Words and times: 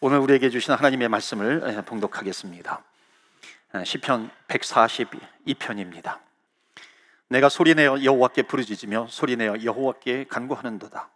오늘 0.00 0.18
우리에게 0.18 0.48
주신 0.48 0.74
하나님의 0.74 1.08
말씀을 1.08 1.82
봉독하겠습니다. 1.84 2.84
시편 3.84 4.30
142편입니다. 4.46 6.20
내가 7.26 7.48
소리내어 7.48 8.04
여호와께 8.04 8.42
부르짖으며 8.42 9.08
소리내어 9.10 9.64
여호와께 9.64 10.26
간구하는도다. 10.28 11.10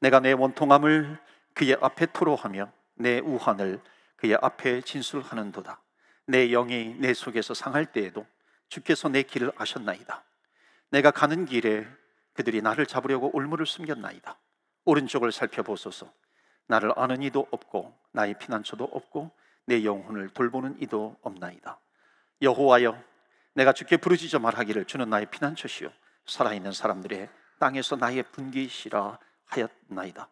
내가 0.00 0.20
내 0.20 0.32
원통함을 0.32 1.18
그의 1.52 1.76
앞에 1.78 2.06
토로하며 2.06 2.72
내 2.94 3.18
우환을 3.18 3.82
그의 4.16 4.38
앞에 4.40 4.80
진술하는도다. 4.80 5.78
내 6.24 6.48
영이 6.48 6.94
내 7.00 7.12
속에서 7.12 7.52
상할 7.52 7.84
때에도 7.84 8.24
주께서 8.70 9.10
내 9.10 9.24
길을 9.24 9.52
아셨나이다. 9.58 10.24
내가 10.88 11.10
가는 11.10 11.44
길에 11.44 11.86
그들이 12.32 12.62
나를 12.62 12.86
잡으려고 12.86 13.30
올무를 13.36 13.66
숨겼나이다. 13.66 14.38
오른쪽을 14.86 15.32
살펴보소서. 15.32 16.10
나를 16.72 16.94
아는 16.96 17.22
이도 17.22 17.46
없고 17.50 17.94
나의 18.12 18.38
피난처도 18.38 18.84
없고 18.84 19.30
내 19.66 19.84
영혼을 19.84 20.30
돌보는 20.30 20.80
이도 20.80 21.18
없나이다. 21.20 21.78
여호와여, 22.40 22.98
내가 23.52 23.74
주께 23.74 23.98
부르짖어 23.98 24.38
말하기를 24.38 24.86
주는 24.86 25.08
나의 25.10 25.26
피난처시요 25.26 25.90
살아있는 26.26 26.72
사람들의 26.72 27.28
땅에서 27.60 27.96
나의 27.96 28.22
분기시라 28.22 29.18
하였나이다. 29.44 30.28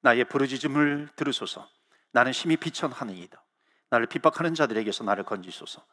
나의 0.00 0.24
부르짖음을 0.24 1.10
들으소서. 1.14 1.68
나는 2.12 2.32
심히 2.32 2.56
비천하느이다. 2.56 3.44
나를 3.90 4.06
핍박하는 4.06 4.54
자들에게서 4.54 5.04
나를 5.04 5.24
건지소서. 5.24 5.84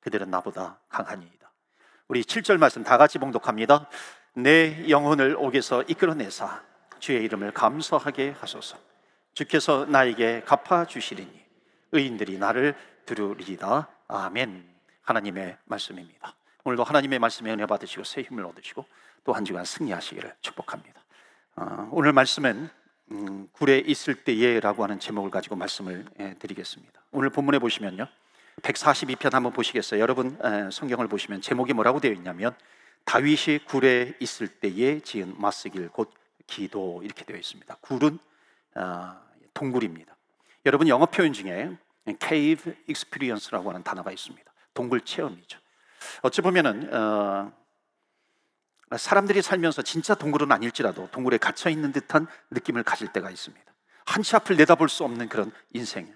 그들은 0.00 0.30
나보다 0.30 0.80
강하니이다. 0.90 1.50
우리 2.08 2.22
7절 2.22 2.58
말씀 2.58 2.84
다 2.84 2.98
같이 2.98 3.18
봉독합니다. 3.18 3.88
내 4.34 4.88
영혼을 4.90 5.34
옥에서 5.38 5.82
이끌어내사 5.84 6.62
주의 6.98 7.24
이름을 7.24 7.52
감사하게 7.52 8.32
하소서. 8.32 8.76
주께서 9.36 9.84
나에게 9.84 10.42
갚아 10.46 10.86
주시리니 10.86 11.44
의인들이 11.92 12.38
나를 12.38 12.74
들으리다. 13.04 13.86
아멘. 14.08 14.66
하나님의 15.02 15.58
말씀입니다. 15.66 16.34
오늘도 16.64 16.82
하나님의 16.82 17.18
말씀에 17.18 17.52
은혜 17.52 17.66
받으시고 17.66 18.02
새 18.04 18.22
힘을 18.22 18.46
얻으시고 18.46 18.84
또 19.24 19.34
한 19.34 19.44
주간 19.44 19.64
승리하시기를 19.64 20.36
축복합니다. 20.40 21.00
어, 21.56 21.88
오늘 21.92 22.14
말씀은 22.14 22.70
음, 23.10 23.48
굴에 23.52 23.78
있을 23.80 24.14
때에라고 24.24 24.82
하는 24.84 24.98
제목을 24.98 25.30
가지고 25.30 25.56
말씀을 25.56 26.06
예, 26.18 26.34
드리겠습니다. 26.38 27.02
오늘 27.12 27.28
본문에 27.28 27.58
보시면요. 27.58 28.08
142편 28.62 29.32
한번 29.32 29.52
보시겠어요? 29.52 30.00
여러분 30.00 30.38
에, 30.42 30.70
성경을 30.70 31.08
보시면 31.08 31.42
제목이 31.42 31.74
뭐라고 31.74 32.00
되어 32.00 32.12
있냐면 32.12 32.56
다윗이 33.04 33.66
굴에 33.66 34.14
있을 34.18 34.48
때에 34.48 35.00
지은 35.00 35.34
마스길 35.38 35.90
곧 35.90 36.14
기도 36.46 37.02
이렇게 37.04 37.26
되어 37.26 37.36
있습니다. 37.36 37.76
굴은 37.82 38.18
어, 38.76 39.25
동굴입니다. 39.56 40.14
여러분 40.66 40.86
영어 40.88 41.06
표현 41.06 41.32
중에 41.32 41.76
cave 42.22 42.74
experience라고 42.88 43.70
하는 43.70 43.82
단어가 43.82 44.12
있습니다. 44.12 44.52
동굴 44.74 45.00
체험이죠. 45.00 45.58
어찌 46.22 46.42
보면은 46.42 46.92
어, 46.94 47.52
사람들이 48.96 49.42
살면서 49.42 49.82
진짜 49.82 50.14
동굴은 50.14 50.52
아닐지라도 50.52 51.08
동굴에 51.10 51.38
갇혀 51.38 51.70
있는 51.70 51.90
듯한 51.92 52.26
느낌을 52.50 52.82
가질 52.82 53.12
때가 53.12 53.30
있습니다. 53.30 53.64
한치 54.04 54.36
앞을 54.36 54.56
내다볼 54.56 54.88
수 54.88 55.02
없는 55.04 55.28
그런 55.28 55.50
인생이에요. 55.72 56.14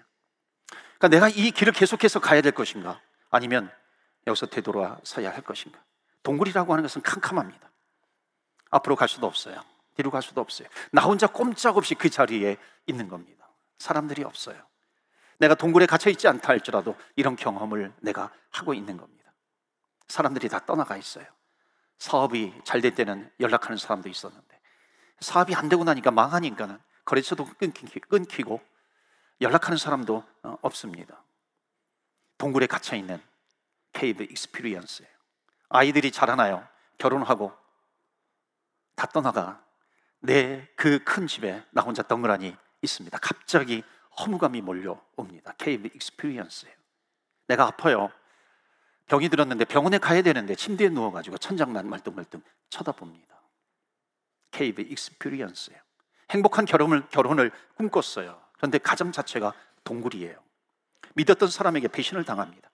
그러니까 0.97 1.07
내가 1.07 1.27
이 1.27 1.51
길을 1.51 1.73
계속해서 1.73 2.19
가야 2.19 2.41
될 2.41 2.53
것인가? 2.53 3.01
아니면 3.31 3.71
여기서 4.27 4.45
되돌아서야 4.45 5.33
할 5.33 5.41
것인가? 5.41 5.83
동굴이라고 6.23 6.71
하는 6.71 6.83
것은 6.83 7.01
캄캄합니다. 7.01 7.71
앞으로 8.69 8.95
갈 8.95 9.09
수도 9.09 9.25
없어요. 9.25 9.61
뒤로 10.01 10.09
갈 10.09 10.21
수도 10.23 10.41
없어요. 10.41 10.67
나 10.91 11.03
혼자 11.03 11.27
꼼짝없이 11.27 11.93
그 11.95 12.09
자리에 12.09 12.57
있는 12.87 13.07
겁니다. 13.07 13.47
사람들이 13.77 14.23
없어요. 14.23 14.59
내가 15.37 15.53
동굴에 15.55 15.85
갇혀 15.85 16.09
있지 16.09 16.27
않다 16.27 16.49
할지라도 16.49 16.95
이런 17.15 17.35
경험을 17.35 17.93
내가 18.01 18.31
하고 18.51 18.73
있는 18.73 18.97
겁니다. 18.97 19.31
사람들이 20.07 20.49
다 20.49 20.65
떠나가 20.65 20.97
있어요. 20.97 21.25
사업이 21.99 22.53
잘 22.63 22.81
될 22.81 22.95
때는 22.95 23.31
연락하는 23.39 23.77
사람도 23.77 24.09
있었는데 24.09 24.59
사업이 25.19 25.53
안 25.53 25.69
되고 25.69 25.83
나니까 25.83 26.09
망하니까는 26.09 26.79
거래처도 27.05 27.47
끊기고 28.09 28.59
연락하는 29.39 29.77
사람도 29.77 30.23
어, 30.43 30.57
없습니다. 30.61 31.23
동굴에 32.39 32.65
갇혀 32.65 32.95
있는 32.95 33.21
cave 33.93 34.23
experience예요. 34.23 35.11
아이들이 35.69 36.11
자라나요. 36.11 36.67
결혼하고 36.97 37.51
다 38.95 39.05
떠나가 39.07 39.63
내 40.21 40.67
그 40.75 41.03
큰 41.03 41.27
집에 41.27 41.63
나 41.71 41.81
혼자 41.81 42.03
덩그라니 42.03 42.55
있습니다. 42.81 43.17
갑자기 43.19 43.83
허무감이 44.19 44.61
몰려옵니다. 44.61 45.53
cave 45.57 45.89
experience예요. 45.93 46.75
내가 47.47 47.65
아파요. 47.67 48.11
병이 49.07 49.29
들었는데 49.29 49.65
병원에 49.65 49.97
가야 49.97 50.21
되는데 50.21 50.55
침대에 50.55 50.89
누워가지고 50.89 51.37
천장만 51.37 51.89
말똥말똥 51.89 52.41
쳐다봅니다. 52.69 53.41
cave 54.51 54.81
experience예요. 54.81 55.79
행복한 56.29 56.65
결혼을, 56.65 57.07
결혼을 57.09 57.51
꿈꿨어요. 57.75 58.41
그런데 58.53 58.77
가정 58.77 59.11
자체가 59.11 59.53
동굴이에요. 59.83 60.41
믿었던 61.15 61.49
사람에게 61.49 61.87
배신을 61.89 62.23
당합니다. 62.23 62.69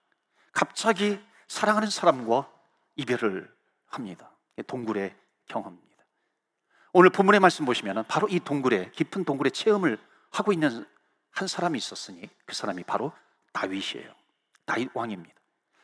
갑자기 0.51 1.19
사랑하는 1.47 1.89
사람과 1.89 2.51
이별을 2.97 3.51
합니다. 3.87 4.31
동굴의 4.67 5.15
경험. 5.47 5.79
오늘 6.99 7.11
본문의 7.11 7.39
말씀 7.39 7.63
보시면 7.63 8.05
바로 8.07 8.27
이 8.27 8.39
동굴에 8.39 8.89
깊은 8.95 9.23
동굴의 9.23 9.51
체험을 9.51 9.99
하고 10.31 10.51
있는 10.51 10.83
한 11.29 11.47
사람이 11.47 11.77
있었으니 11.77 12.27
그 12.47 12.55
사람이 12.55 12.85
바로 12.85 13.11
다윗이에요. 13.53 14.11
다윗 14.65 14.89
왕입니다. 14.95 15.35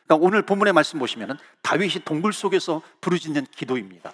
그러니까 0.06 0.26
오늘 0.26 0.42
본문의 0.42 0.72
말씀 0.72 0.98
보시면 0.98 1.38
다윗이 1.62 2.02
동굴 2.04 2.32
속에서 2.32 2.82
부르짖는 3.00 3.46
기도입니다. 3.54 4.12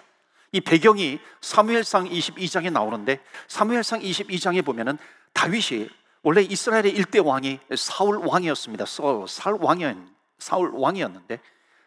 이 0.51 0.61
배경이 0.61 1.19
사무엘상 1.41 2.07
22장에 2.07 2.71
나오는데 2.71 3.19
사무엘상 3.47 4.01
22장에 4.01 4.63
보면은 4.63 4.99
다윗이 5.33 5.89
원래 6.21 6.43
이스라엘의 6.43 6.91
일대 6.91 7.17
왕이 7.17 7.61
사울 7.77 8.17
왕이었습니다. 8.17 8.85
사울 8.85 9.25
사울 9.27 10.69
왕이었는데 10.71 11.39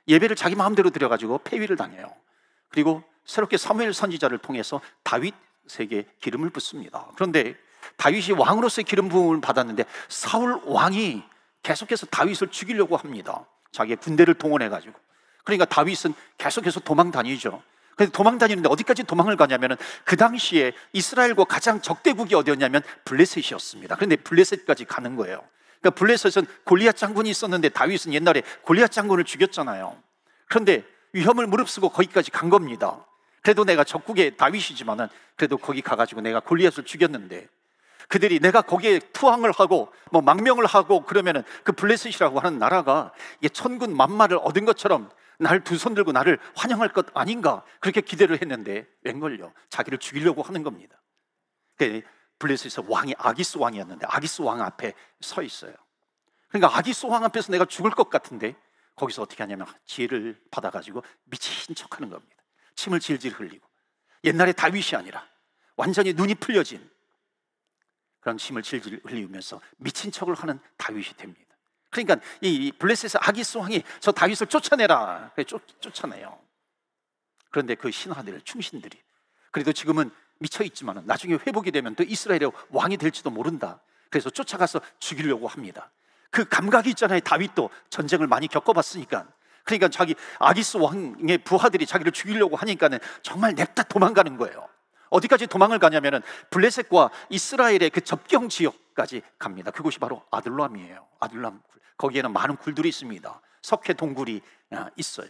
예배를 0.08 0.34
자기 0.34 0.56
마음대로 0.56 0.90
드려가지고 0.90 1.38
폐위를 1.44 1.76
당해요. 1.76 2.12
그리고 2.68 3.04
새롭게 3.24 3.56
사무엘 3.56 3.92
선지자를 3.92 4.38
통해서 4.38 4.80
다윗에게 5.02 6.06
기름을 6.20 6.50
붓습니다. 6.50 7.08
그런데 7.14 7.56
다윗이 7.96 8.32
왕으로서의 8.38 8.84
기름 8.84 9.08
부음을 9.08 9.40
받았는데 9.40 9.84
사울 10.08 10.60
왕이 10.64 11.22
계속해서 11.62 12.06
다윗을 12.06 12.48
죽이려고 12.48 12.96
합니다. 12.96 13.46
자기의 13.72 13.96
군대를 13.96 14.34
동원해 14.34 14.68
가지고. 14.68 14.94
그러니까 15.44 15.64
다윗은 15.64 16.14
계속해서 16.38 16.80
도망 16.80 17.10
다니죠. 17.10 17.62
근데 17.96 18.10
도망 18.10 18.38
다니는데 18.38 18.68
어디까지 18.68 19.04
도망을 19.04 19.36
가냐면은 19.36 19.76
그 20.04 20.16
당시에 20.16 20.72
이스라엘과 20.92 21.44
가장 21.44 21.80
적대국이 21.80 22.34
어디였냐면 22.34 22.82
블레셋이었습니다. 23.04 23.94
그런데 23.96 24.16
블레셋까지 24.16 24.84
가는 24.84 25.16
거예요. 25.16 25.42
그러니까 25.80 25.98
블레셋은 25.98 26.46
골리앗 26.64 26.96
장군이 26.96 27.30
있었는데 27.30 27.68
다윗은 27.68 28.14
옛날에 28.14 28.42
골리앗 28.62 28.90
장군을 28.90 29.24
죽였잖아요. 29.24 29.96
그런데 30.48 30.84
위험을 31.12 31.46
무릅쓰고 31.46 31.90
거기까지 31.90 32.30
간 32.30 32.50
겁니다. 32.50 33.04
그래도 33.44 33.64
내가 33.64 33.84
적국의 33.84 34.38
다윗이지만은 34.38 35.06
그래도 35.36 35.58
거기 35.58 35.82
가가지고 35.82 36.22
내가 36.22 36.40
골리앗을 36.40 36.84
죽였는데 36.84 37.46
그들이 38.08 38.40
내가 38.40 38.62
거기에 38.62 38.98
투항을 39.12 39.52
하고 39.52 39.92
뭐 40.10 40.22
망명을 40.22 40.64
하고 40.66 41.04
그러면은 41.04 41.42
그 41.62 41.72
블레셋이라고 41.72 42.40
하는 42.40 42.58
나라가 42.58 43.12
이게 43.40 43.50
천군 43.50 43.96
만마를 43.96 44.38
얻은 44.38 44.64
것처럼 44.64 45.10
날 45.38 45.60
두 45.62 45.76
손 45.76 45.94
들고 45.94 46.12
나를 46.12 46.38
환영할 46.56 46.92
것 46.92 47.06
아닌가 47.14 47.64
그렇게 47.80 48.00
기대를 48.00 48.40
했는데 48.40 48.86
웬걸요 49.02 49.52
자기를 49.68 49.98
죽이려고 49.98 50.42
하는 50.42 50.62
겁니다. 50.62 51.00
그 51.76 52.00
블레셋에서 52.38 52.84
왕이 52.88 53.14
아기스 53.18 53.58
왕이었는데 53.58 54.06
아기스 54.08 54.40
왕 54.42 54.62
앞에 54.62 54.94
서 55.20 55.42
있어요. 55.42 55.74
그러니까 56.48 56.78
아기스 56.78 57.06
왕 57.06 57.24
앞에서 57.24 57.52
내가 57.52 57.66
죽을 57.66 57.90
것 57.90 58.08
같은데 58.08 58.54
거기서 58.96 59.22
어떻게 59.22 59.42
하냐면 59.42 59.66
지혜를 59.84 60.40
받아가지고 60.50 61.02
미친 61.24 61.74
척하는 61.74 62.08
겁니다. 62.08 62.43
침을 62.76 63.00
질질 63.00 63.32
흘리고 63.32 63.66
옛날에 64.24 64.52
다윗이 64.52 64.96
아니라 64.96 65.26
완전히 65.76 66.12
눈이 66.12 66.36
풀려진 66.36 66.88
그런 68.20 68.38
침을 68.38 68.62
질질 68.62 69.00
흘리면서 69.04 69.60
미친 69.76 70.10
척을 70.10 70.34
하는 70.34 70.58
다윗이 70.76 71.16
됩니다. 71.16 71.44
그러니까 71.90 72.16
이 72.40 72.72
블레셋의 72.72 73.20
아기스 73.20 73.58
왕이 73.58 73.82
저 74.00 74.10
다윗을 74.10 74.48
쫓아내라. 74.48 75.30
쫓, 75.46 75.62
쫓아내요. 75.80 76.38
그런데 77.50 77.74
그 77.76 77.90
신하들, 77.90 78.40
충신들이 78.42 78.98
그래도 79.52 79.72
지금은 79.72 80.10
미쳐 80.38 80.64
있지만 80.64 81.04
나중에 81.06 81.34
회복이 81.34 81.70
되면 81.70 81.94
또 81.94 82.02
이스라엘의 82.02 82.50
왕이 82.70 82.96
될지도 82.96 83.30
모른다. 83.30 83.80
그래서 84.10 84.30
쫓아가서 84.30 84.80
죽이려고 84.98 85.46
합니다. 85.46 85.92
그 86.30 86.48
감각이 86.48 86.90
있잖아요. 86.90 87.20
다윗도 87.20 87.70
전쟁을 87.90 88.26
많이 88.26 88.48
겪어봤으니까 88.48 89.28
그러니까 89.64 89.88
자기 89.88 90.14
아기스 90.38 90.76
왕의 90.76 91.38
부하들이 91.38 91.86
자기를 91.86 92.12
죽이려고 92.12 92.56
하니까는 92.56 92.98
정말 93.22 93.54
냅다 93.54 93.82
도망가는 93.84 94.36
거예요. 94.36 94.68
어디까지 95.10 95.46
도망을 95.46 95.78
가냐면은 95.78 96.20
블레셋과 96.50 97.10
이스라엘의 97.30 97.90
그 97.90 98.00
접경 98.00 98.48
지역까지 98.48 99.22
갑니다. 99.38 99.70
그곳이 99.70 99.98
바로 99.98 100.22
아들람이에요. 100.30 101.06
아들람 101.20 101.60
굴. 101.68 101.80
거기에는 101.96 102.32
많은 102.32 102.56
굴들이 102.56 102.88
있습니다. 102.88 103.40
석회 103.62 103.92
동굴이 103.92 104.40
아, 104.72 104.90
있어요. 104.96 105.28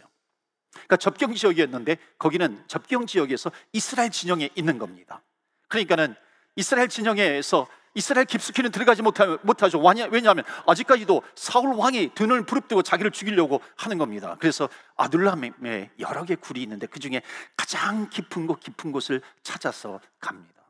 그러니까 0.71 0.97
접경 0.97 1.33
지역이었는데 1.33 1.97
거기는 2.17 2.63
접경 2.67 3.05
지역에서 3.05 3.51
이스라엘 3.71 4.09
진영에 4.09 4.49
있는 4.55 4.77
겁니다. 4.77 5.21
그러니까는 5.67 6.15
이스라엘 6.55 6.89
진영에서 6.89 7.67
이스라엘 7.95 8.25
깊숙이는 8.25 8.71
들어가지 8.71 9.01
못하, 9.01 9.37
못하죠. 9.41 9.79
왜냐하면 9.79 10.43
아직까지도 10.67 11.23
사울 11.33 11.73
왕이 11.75 12.13
등을 12.13 12.45
부릅뜨고 12.45 12.83
자기를 12.83 13.11
죽이려고 13.11 13.61
하는 13.77 13.97
겁니다. 13.97 14.35
그래서 14.39 14.69
아둘람에 14.97 15.91
여러 15.99 16.25
개 16.25 16.35
굴이 16.35 16.61
있는데 16.61 16.87
그 16.87 16.99
중에 16.99 17.21
가장 17.55 18.09
깊은 18.09 18.47
곳 18.47 18.59
깊은 18.59 18.91
곳을 18.91 19.21
찾아서 19.43 20.01
갑니다. 20.19 20.61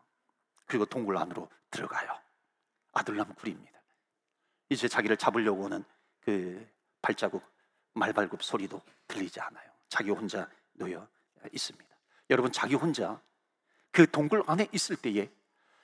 그리고 0.68 0.86
동굴 0.86 1.18
안으로 1.18 1.50
들어가요. 1.72 2.10
아둘람 2.94 3.33
굴입니다. 3.33 3.72
이제 4.69 4.88
자기를 4.88 5.18
잡으려고 5.18 5.63
오는 5.63 5.83
그 6.22 6.66
발자국, 7.01 7.44
말발굽 7.94 8.44
소리도 8.44 8.81
들리지 9.07 9.39
않아요. 9.42 9.69
자기 9.89 10.12
혼자 10.12 10.48
놓여 10.74 11.07
있습니다. 11.51 11.86
여러분 12.30 12.51
자기 12.51 12.75
혼자 12.75 13.19
그 13.92 14.10
동굴 14.10 14.44
안에 14.45 14.68
있을 14.72 14.95
때에 14.95 15.30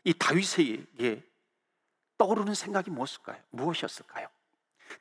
이 0.04 0.14
다윗에게 0.14 1.31
떠오르는 2.22 2.54
생각이 2.54 2.92
무엇일까요? 2.92 3.38
무엇이었을까요? 3.50 4.28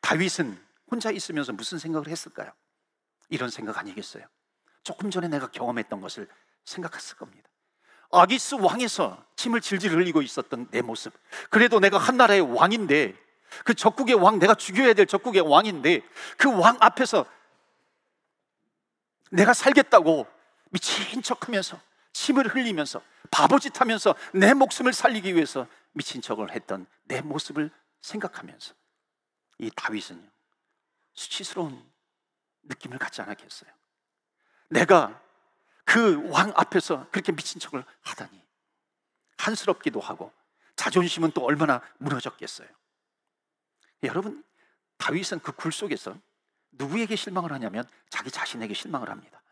다윗은 0.00 0.58
혼자 0.90 1.10
있으면서 1.10 1.52
무슨 1.52 1.76
생각을 1.76 2.08
했을까요? 2.08 2.50
이런 3.28 3.50
생각 3.50 3.76
아니겠어요? 3.76 4.24
조금 4.82 5.10
전에 5.10 5.28
내가 5.28 5.50
경험했던 5.50 6.00
것을 6.00 6.26
생각했을 6.64 7.18
겁니다. 7.18 7.46
아기스 8.10 8.54
왕에서 8.54 9.22
침을 9.36 9.60
질질 9.60 9.92
흘리고 9.92 10.22
있었던 10.22 10.68
내 10.70 10.80
모습. 10.80 11.12
그래도 11.50 11.78
내가 11.78 11.98
한 11.98 12.16
나라의 12.16 12.40
왕인데 12.40 13.14
그 13.66 13.74
적국의 13.74 14.14
왕 14.14 14.38
내가 14.38 14.54
죽여야 14.54 14.94
될 14.94 15.04
적국의 15.04 15.42
왕인데 15.42 16.00
그 16.38 16.48
왕 16.48 16.78
앞에서 16.80 17.26
내가 19.30 19.52
살겠다고 19.52 20.26
미친 20.70 21.20
척하면서 21.20 21.78
침을 22.14 22.46
흘리면서 22.48 23.02
바보짓 23.30 23.78
하면서 23.78 24.14
내 24.32 24.54
목숨을 24.54 24.94
살리기 24.94 25.34
위해서 25.34 25.66
미친 25.92 26.20
척을 26.22 26.52
했던 26.52 26.86
내 27.04 27.20
모습을 27.20 27.70
생각하면서 28.00 28.74
이 29.58 29.70
다윗은요 29.74 30.28
수치스러운 31.14 31.90
느낌을 32.62 32.98
갖지 32.98 33.20
않았겠어요. 33.22 33.70
내가 34.68 35.20
그 35.84 36.16
왕 36.30 36.52
앞에서 36.56 37.08
그렇게 37.10 37.32
미친 37.32 37.58
척을 37.60 37.84
하다니 38.02 38.40
한스럽기도 39.38 40.00
하고 40.00 40.32
자존심은 40.76 41.32
또 41.32 41.44
얼마나 41.44 41.82
무너졌겠어요. 41.98 42.68
여러분 44.04 44.44
다윗은 44.98 45.40
그 45.40 45.52
굴 45.52 45.72
속에서 45.72 46.16
누구에게 46.72 47.16
실망을 47.16 47.52
하냐면 47.52 47.84
자기 48.08 48.30
자신에게 48.30 48.74
실망을 48.74 49.10
합니다. 49.10 49.42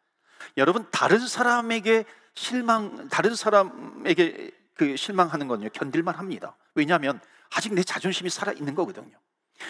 여러분 0.56 0.88
다른 0.90 1.26
사람에게 1.26 2.05
실망 2.35 3.08
다른 3.08 3.35
사람에게 3.35 4.52
그 4.79 4.97
실망하는 4.97 5.49
건요 5.49 5.69
견딜만 5.73 6.15
합니다. 6.15 6.57
왜냐하면 6.75 7.21
아직 7.51 7.75
내 7.75 7.83
자존심이 7.83 8.31
살아 8.31 8.53
있는 8.53 8.75
거거든요. 8.75 9.19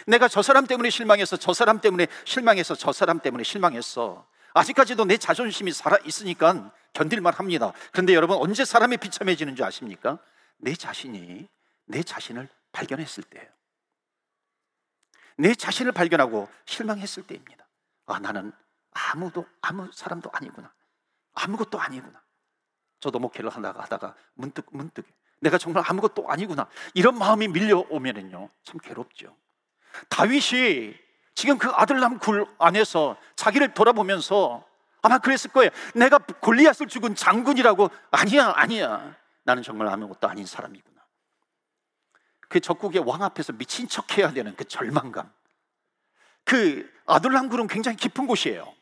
내가 0.07 0.29
저 0.29 0.43
사람 0.43 0.67
때문에 0.67 0.91
실망해서 0.91 1.39
저 1.39 1.55
사람 1.55 1.81
때문에 1.81 2.07
실망해서 2.25 2.75
저 2.75 2.93
사람 2.93 3.19
때문에 3.19 3.43
실망했어. 3.43 4.29
아직까지도 4.53 5.07
내 5.07 5.17
자존심이 5.17 5.73
살아 5.73 5.97
있으니까 6.05 6.73
견딜만 6.93 7.33
합니다. 7.33 7.73
그런데 7.91 8.15
여러분 8.15 8.37
언제 8.37 8.67
사람이 8.67 8.99
비참해지는 8.99 9.57
줄 9.57 9.65
아십니까? 9.65 10.19
내 10.59 10.75
자신이 10.75 11.49
내 11.87 12.03
자신을 12.03 12.49
발견했을 12.73 13.25
때예요. 13.25 13.49
내 15.39 15.55
자신을 15.55 15.93
발견하고 15.93 16.49
실망했을 16.67 17.23
때입니다. 17.27 17.67
아, 18.07 18.19
나는 18.19 18.53
아무도, 18.91 19.47
아무 19.63 19.89
사람도 19.93 20.31
아니구나. 20.35 20.71
아무것도 21.33 21.81
아니구나. 21.81 22.21
저도 23.01 23.19
목회를 23.19 23.51
하다가 23.51 23.83
하다가 23.83 24.15
문득, 24.35 24.67
문득 24.71 25.07
내가 25.41 25.59
정말 25.59 25.85
아무것도 25.87 26.29
아니구나. 26.29 26.69
이런 26.95 27.17
마음이 27.17 27.49
밀려오면은요, 27.49 28.51
참 28.65 28.79
괴롭죠. 28.79 29.37
다윗이 30.09 30.95
지금 31.35 31.59
그 31.59 31.69
아들남 31.71 32.19
굴 32.19 32.47
안에서 32.59 33.17
자기를 33.37 33.75
돌아보면서 33.75 34.65
아마 35.03 35.19
그랬을 35.19 35.53
거예요. 35.53 35.71
내가 35.95 36.19
골리앗을 36.19 36.89
죽은 36.89 37.15
장군이라고 37.15 37.91
아니야, 38.11 38.53
아니야. 38.57 39.15
나는 39.45 39.63
정말 39.63 39.89
아무것도 39.89 40.29
아닌 40.29 40.45
사람이구나. 40.45 40.99
그 42.49 42.61
적국의 42.61 43.03
왕 43.07 43.23
앞에서 43.23 43.53
미친 43.53 43.87
척 43.87 44.19
해야 44.19 44.33
되는 44.33 44.57
그 44.57 44.65
절망감. 44.65 45.31
그 46.45 46.91
아둘람 47.07 47.49
굴은 47.49 47.69
굉장히 47.69 47.97
깊은 47.97 48.27
곳이에요. 48.27 48.75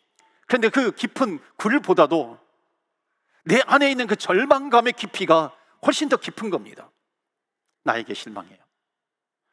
그런데 0.46 0.68
그 0.68 0.92
깊은 0.92 1.40
굴보다도 1.56 2.38
내 3.46 3.60
안에 3.64 3.90
있는 3.90 4.06
그 4.08 4.16
절망감의 4.16 4.94
깊이가 4.94 5.56
훨씬 5.86 6.08
더 6.08 6.16
깊은 6.16 6.50
겁니다. 6.50 6.90
나에게 7.84 8.12
실망해요. 8.12 8.58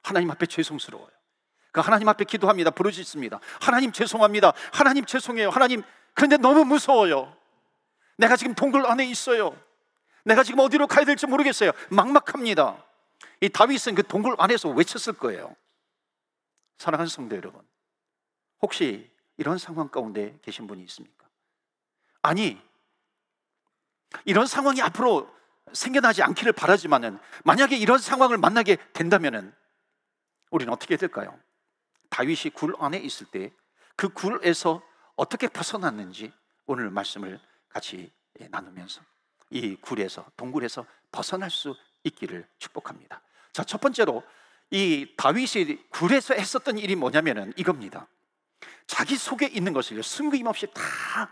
하나님 0.02 0.32
앞에 0.32 0.48
죄송스러워요. 0.48 1.12
그 1.72 1.80
하나님 1.80 2.10
앞에 2.10 2.26
기도합니다. 2.26 2.72
부르짖습니다. 2.72 3.40
하나님 3.62 3.92
죄송합니다. 3.92 4.54
하나님 4.72 5.06
죄송해요. 5.06 5.50
하나님 5.50 5.84
그런데 6.16 6.38
너무 6.38 6.66
무서워요. 6.66 7.38
내가 8.18 8.36
지금 8.36 8.56
동굴 8.56 8.86
안에 8.88 9.06
있어요. 9.06 9.56
내가 10.26 10.44
지금 10.44 10.60
어디로 10.60 10.88
가야 10.88 11.06
될지 11.06 11.28
모르겠어요. 11.28 11.72
막막합니다. 11.92 12.84
이 13.42 13.50
다윗은 13.50 13.94
그 13.94 14.04
동굴 14.04 14.36
안에서 14.40 14.70
외쳤을 14.70 15.14
거예요. 15.20 15.56
사랑하는 16.78 17.10
성도 17.10 17.36
여러분, 17.36 17.62
혹시 18.62 19.12
이런 19.38 19.58
상황 19.58 19.90
가운데 19.90 20.38
계신 20.42 20.66
분이 20.66 20.84
있습니까? 20.84 21.28
아니, 22.22 22.60
이런 24.26 24.46
상황이 24.46 24.82
앞으로 24.82 25.30
생겨나지 25.74 26.22
않기를 26.24 26.54
바라지만은 26.54 27.20
만약에 27.44 27.76
이런 27.78 27.98
상황을 27.98 28.38
만나게 28.38 28.78
된다면은 28.94 29.54
우리는 30.52 30.72
어떻게 30.72 30.98
될까요? 30.98 31.38
다윗이 32.10 32.52
굴 32.54 32.76
안에 32.80 32.98
있을 33.00 33.28
때 33.28 33.52
그 33.96 34.10
굴에서 34.10 34.82
어떻게 35.16 35.48
벗어났는지 35.48 36.32
오늘 36.66 36.90
말씀을 36.90 37.40
같이 37.70 38.12
나누면서 38.50 39.02
이 39.50 39.76
굴에서 39.76 40.26
동굴에서 40.36 40.86
벗어날 41.12 41.52
수 41.52 41.76
있기를 42.04 42.48
축복합니다. 42.58 43.22
자, 43.52 43.64
첫 43.64 43.80
번째로 43.80 44.24
이 44.72 45.14
다윗이 45.16 45.90
굴에서 45.90 46.34
했었던 46.34 46.80
일이 46.80 46.96
뭐냐면은 46.96 47.54
이겁니다. 47.56 48.08
자기 48.88 49.16
속에 49.16 49.46
있는 49.48 49.74
것을 49.74 50.02
숨김없이 50.02 50.68
다 50.74 51.32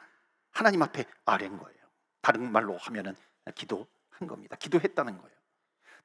하나님 0.51 0.83
앞에 0.83 1.05
아랜 1.25 1.57
거예요. 1.57 1.80
다른 2.21 2.51
말로 2.51 2.77
하면은 2.77 3.15
기도한 3.55 4.27
겁니다. 4.27 4.55
기도했다는 4.55 5.17
거예요. 5.17 5.35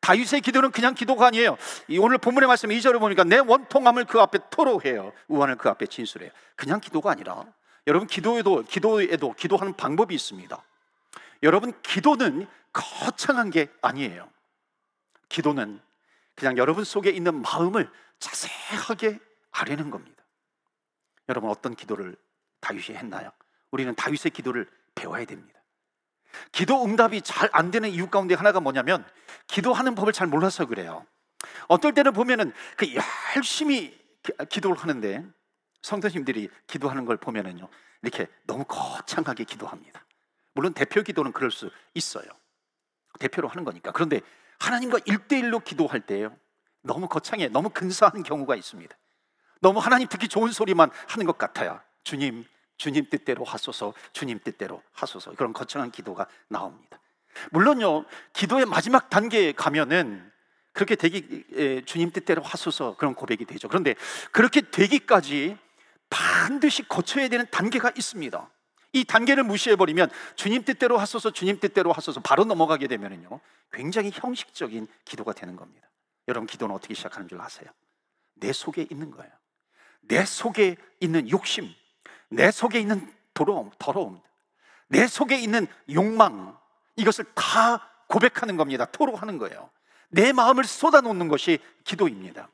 다윗의 0.01 0.41
기도는 0.41 0.71
그냥 0.71 0.95
기도가 0.95 1.27
아니에요. 1.27 1.57
오늘 2.01 2.19
본문의 2.19 2.47
말씀 2.47 2.69
2절을 2.69 3.01
보니까 3.01 3.25
내 3.25 3.39
원통함을 3.39 4.05
그 4.05 4.21
앞에 4.21 4.39
토로해요. 4.51 5.13
우환을 5.29 5.57
그 5.57 5.69
앞에 5.69 5.87
진술해요. 5.87 6.31
그냥 6.55 6.81
기도가 6.81 7.11
아니라 7.11 7.45
여러분 7.87 8.07
기도에도 8.07 8.63
기도에도 8.63 9.33
기도하는 9.33 9.75
방법이 9.75 10.15
있습니다. 10.15 10.63
여러분 11.43 11.73
기도는 11.83 12.47
거창한 12.73 13.51
게 13.51 13.69
아니에요. 13.83 14.29
기도는 15.29 15.81
그냥 16.35 16.57
여러분 16.57 16.85
속에 16.85 17.11
있는 17.11 17.43
마음을 17.43 17.91
자세하게 18.19 19.19
아뢰는 19.51 19.91
겁니다. 19.91 20.23
여러분 21.29 21.51
어떤 21.51 21.75
기도를 21.75 22.17
다윗이 22.61 22.97
했나요? 22.97 23.31
우리는 23.71 23.95
다윗의 23.95 24.31
기도를 24.33 24.71
배워야 24.95 25.25
됩니다. 25.25 25.56
기도 26.53 26.85
응답이 26.85 27.23
잘 27.23 27.49
안 27.53 27.71
되는 27.71 27.89
이유 27.89 28.09
가운데 28.09 28.35
하나가 28.35 28.61
뭐냐면 28.61 29.05
기도하는 29.47 29.95
법을 29.95 30.13
잘 30.13 30.27
몰라서 30.27 30.67
그래요. 30.67 31.07
어떨 31.69 31.95
때는 31.95 32.13
보면은 32.13 32.53
그 32.77 32.87
열심히 33.37 33.99
기도를 34.49 34.77
하는데 34.77 35.25
성도님들이 35.83 36.49
기도하는 36.67 37.05
걸 37.05 37.17
보면은요 37.17 37.69
이렇게 38.03 38.27
너무 38.47 38.65
거창하게 38.65 39.45
기도합니다. 39.45 40.05
물론 40.55 40.73
대표 40.73 41.03
기도는 41.03 41.33
그럴 41.33 41.51
수 41.51 41.71
있어요. 41.95 42.25
대표로 43.19 43.49
하는 43.49 43.65
거니까. 43.65 43.93
그런데 43.93 44.21
하나님과 44.59 44.99
일대일로 45.05 45.61
기도할 45.61 46.01
때요. 46.01 46.37
너무 46.83 47.09
거창해, 47.09 47.49
너무 47.49 47.71
근사한 47.71 48.23
경우가 48.23 48.57
있습니다. 48.57 48.97
너무 49.61 49.79
하나님 49.81 50.09
듣기 50.09 50.29
좋은 50.29 50.53
소리만 50.53 50.91
하는 51.09 51.27
것 51.27 51.37
같아요. 51.39 51.81
주님, 52.05 52.45
주님 52.77 53.09
뜻대로 53.09 53.45
하소서, 53.45 53.95
주님 54.13 54.41
뜻대로 54.43 54.83
하소서. 54.93 55.35
그런 55.35 55.53
거창한 55.53 55.91
기도가 55.91 56.27
나옵니다. 56.49 57.01
물론요, 57.51 58.05
기도의 58.33 58.67
마지막 58.67 59.11
단계에 59.11 59.53
가면은 59.53 60.31
그렇게 60.73 60.95
되기, 60.95 61.83
주님 61.87 62.11
뜻대로 62.11 62.43
하소서 62.43 62.97
그런 62.97 63.15
고백이 63.15 63.47
되죠. 63.47 63.69
그런데 63.69 63.95
그렇게 64.31 64.61
되기까지 64.61 65.57
반드시 66.11 66.87
거쳐야 66.87 67.29
되는 67.29 67.47
단계가 67.51 67.93
있습니다. 67.97 68.51
이 68.93 69.05
단계를 69.05 69.43
무시해버리면 69.45 70.11
주님 70.37 70.65
뜻대로 70.65 70.99
하소서, 70.99 71.31
주님 71.31 71.61
뜻대로 71.61 71.93
하소서 71.93 72.21
바로 72.21 72.45
넘어가게 72.45 72.89
되면요. 72.89 73.41
굉장히 73.73 74.11
형식적인 74.13 74.87
기도가 75.05 75.33
되는 75.33 75.57
겁니다. 75.57 75.91
여러분, 76.29 76.47
기도는 76.47 76.75
어떻게 76.75 76.95
시작하는 76.95 77.29
줄 77.29 77.41
아세요? 77.41 77.71
내 78.35 78.53
속에 78.53 78.87
있는 78.91 79.11
거예요. 79.11 79.33
내 80.03 80.25
속에 80.25 80.77
있는 81.01 81.29
욕심, 81.31 81.75
내 82.29 82.51
속에 82.51 82.81
있는 82.81 83.13
더러움, 83.35 83.71
더러움, 83.79 84.21
내 84.89 85.07
속에 85.07 85.37
있는 85.37 85.67
욕망, 85.91 86.57
이것을 86.97 87.25
다 87.35 87.91
고백하는 88.09 88.57
겁니다. 88.57 88.85
토로하는 88.87 89.39
거예요. 89.39 89.71
내 90.09 90.33
마음을 90.33 90.65
쏟아놓는 90.65 91.29
것이 91.29 91.59
기도입니다. 91.85 92.49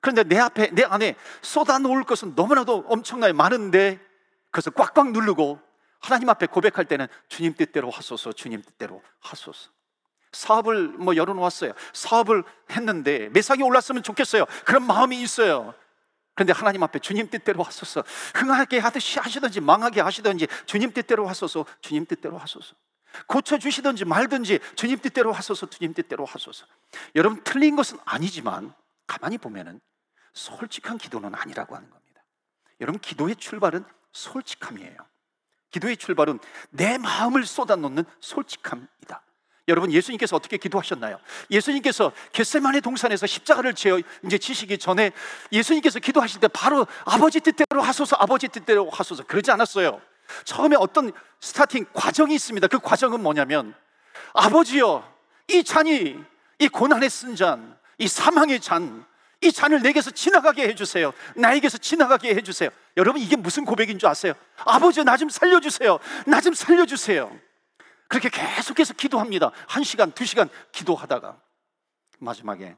그런데 0.00 0.24
내 0.24 0.38
앞에, 0.38 0.70
내 0.72 0.82
안에 0.82 1.14
쏟아놓을 1.42 2.04
것은 2.04 2.34
너무나도 2.34 2.86
엄청나게 2.88 3.32
많은데 3.32 4.00
그것을 4.50 4.72
꽉꽉 4.72 5.12
누르고 5.12 5.60
하나님 6.00 6.28
앞에 6.28 6.46
고백할 6.46 6.84
때는 6.84 7.06
주님 7.28 7.54
뜻대로 7.54 7.90
하소서, 7.90 8.32
주님 8.32 8.62
뜻대로 8.62 9.02
하소서. 9.20 9.70
사업을 10.32 10.88
뭐 10.88 11.14
열어놓았어요. 11.14 11.72
사업을 11.92 12.42
했는데 12.70 13.28
매상이 13.28 13.62
올랐으면 13.62 14.02
좋겠어요. 14.02 14.46
그런 14.64 14.84
마음이 14.86 15.20
있어요. 15.22 15.74
그런데 16.34 16.52
하나님 16.52 16.82
앞에 16.82 16.98
주님 16.98 17.28
뜻대로 17.28 17.62
하소서. 17.62 18.04
흥하게 18.34 18.78
하듯이 18.78 19.18
하시든지 19.18 19.60
망하게 19.60 20.00
하시든지 20.00 20.46
주님 20.66 20.92
뜻대로 20.92 21.28
하소서. 21.28 21.66
주님 21.80 22.06
뜻대로 22.06 22.38
하소서. 22.38 22.74
고쳐 23.26 23.58
주시든지 23.58 24.04
말든지 24.04 24.60
주님 24.74 24.98
뜻대로 24.98 25.32
하소서. 25.32 25.68
주님 25.68 25.92
뜻대로 25.94 26.24
하소서. 26.24 26.66
여러분 27.14 27.42
틀린 27.44 27.76
것은 27.76 27.98
아니지만 28.04 28.72
가만히 29.06 29.38
보면은 29.38 29.80
솔직한 30.32 30.96
기도는 30.96 31.34
아니라고 31.34 31.76
하는 31.76 31.90
겁니다. 31.90 32.22
여러분 32.80 33.00
기도의 33.00 33.36
출발은 33.36 33.84
솔직함이에요. 34.12 34.96
기도의 35.70 35.96
출발은 35.96 36.38
내 36.70 36.98
마음을 36.98 37.44
쏟아놓는 37.44 38.04
솔직함이다. 38.20 39.22
여러분 39.72 39.90
예수님께서 39.90 40.36
어떻게 40.36 40.58
기도하셨나요? 40.58 41.18
예수님께서 41.50 42.12
겟세마네 42.32 42.80
동산에서 42.80 43.26
십자가를 43.26 43.72
지어 43.74 43.98
이제 44.24 44.38
지시기 44.38 44.76
전에 44.78 45.10
예수님께서 45.50 45.98
기도하실 45.98 46.40
때 46.40 46.48
바로 46.48 46.86
아버지 47.06 47.40
뜻대로 47.40 47.80
하소서 47.82 48.16
아버지 48.20 48.48
뜻대로 48.48 48.88
하소서 48.90 49.24
그러지 49.24 49.50
않았어요. 49.50 50.00
처음에 50.44 50.76
어떤 50.78 51.10
스타팅 51.40 51.86
과정이 51.92 52.34
있습니다. 52.34 52.66
그 52.68 52.78
과정은 52.78 53.22
뭐냐면 53.22 53.74
아버지여 54.34 55.10
이 55.48 55.64
잔이 55.64 56.18
이 56.58 56.68
고난의 56.68 57.10
쓴 57.10 57.34
잔, 57.34 57.76
이 57.98 58.06
사망의 58.06 58.60
잔, 58.60 59.04
이 59.40 59.50
잔을 59.50 59.82
내게서 59.82 60.10
지나가게 60.12 60.68
해주세요. 60.68 61.12
나에게서 61.34 61.78
지나가게 61.78 62.34
해주세요. 62.34 62.70
여러분 62.96 63.20
이게 63.20 63.36
무슨 63.36 63.64
고백인 63.64 63.98
줄 63.98 64.08
아세요? 64.08 64.34
아버지 64.64 65.02
나 65.02 65.16
좀 65.16 65.28
살려주세요. 65.30 65.98
나 66.26 66.40
좀 66.40 66.54
살려주세요. 66.54 67.32
그렇게 68.12 68.28
계속해서 68.28 68.92
기도합니다. 68.92 69.52
한 69.66 69.82
시간, 69.84 70.12
두 70.12 70.26
시간 70.26 70.50
기도하다가 70.70 71.40
마지막에 72.18 72.76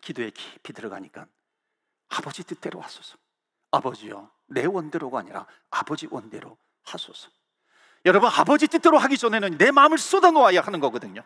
기도에 0.00 0.30
깊이 0.30 0.72
들어가니까 0.72 1.26
아버지 2.08 2.42
뜻대로 2.42 2.80
하소서. 2.80 3.18
아버지요, 3.70 4.30
내 4.46 4.64
원대로가 4.64 5.18
아니라 5.18 5.46
아버지 5.68 6.08
원대로 6.10 6.56
하소서. 6.84 7.28
여러분, 8.06 8.30
아버지 8.30 8.66
뜻대로 8.66 8.96
하기 8.96 9.18
전에는 9.18 9.58
내 9.58 9.70
마음을 9.70 9.98
쏟아 9.98 10.30
놓아야 10.30 10.62
하는 10.62 10.80
거거든요. 10.80 11.22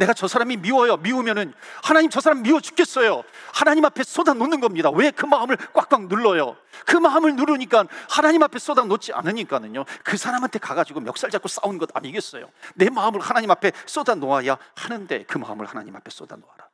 내가 0.00 0.14
저 0.14 0.26
사람이 0.26 0.56
미워요. 0.56 0.96
미우면은 0.96 1.52
하나님 1.82 2.08
저 2.08 2.20
사람 2.20 2.42
미워 2.42 2.58
죽겠어요. 2.58 3.22
하나님 3.52 3.84
앞에 3.84 4.02
쏟아 4.02 4.32
놓는 4.32 4.60
겁니다. 4.60 4.88
왜 4.90 5.10
그 5.10 5.26
마음을 5.26 5.58
꽉꽉 5.74 6.06
눌러요? 6.06 6.56
그 6.86 6.96
마음을 6.96 7.36
누르니까 7.36 7.84
하나님 8.08 8.42
앞에 8.42 8.58
쏟아 8.58 8.82
놓지 8.82 9.12
않으니까는요. 9.12 9.84
그 10.02 10.16
사람한테 10.16 10.58
가가지고 10.58 11.00
멱살 11.00 11.30
잡고 11.30 11.48
싸운 11.48 11.76
것 11.76 11.90
아니겠어요? 11.94 12.48
내 12.74 12.88
마음을 12.88 13.20
하나님 13.20 13.50
앞에 13.50 13.72
쏟아 13.84 14.14
놓아야 14.14 14.56
하는데 14.74 15.24
그 15.24 15.36
마음을 15.36 15.66
하나님 15.66 15.94
앞에 15.94 16.10
쏟아 16.10 16.34
놓아라. 16.36 16.66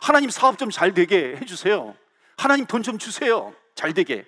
하나님 0.00 0.30
사업 0.30 0.56
좀 0.56 0.70
잘 0.70 0.94
되게 0.94 1.36
해주세요. 1.42 1.94
하나님 2.38 2.64
돈 2.64 2.82
좀 2.82 2.96
주세요. 2.98 3.52
잘 3.74 3.92
되게. 3.92 4.24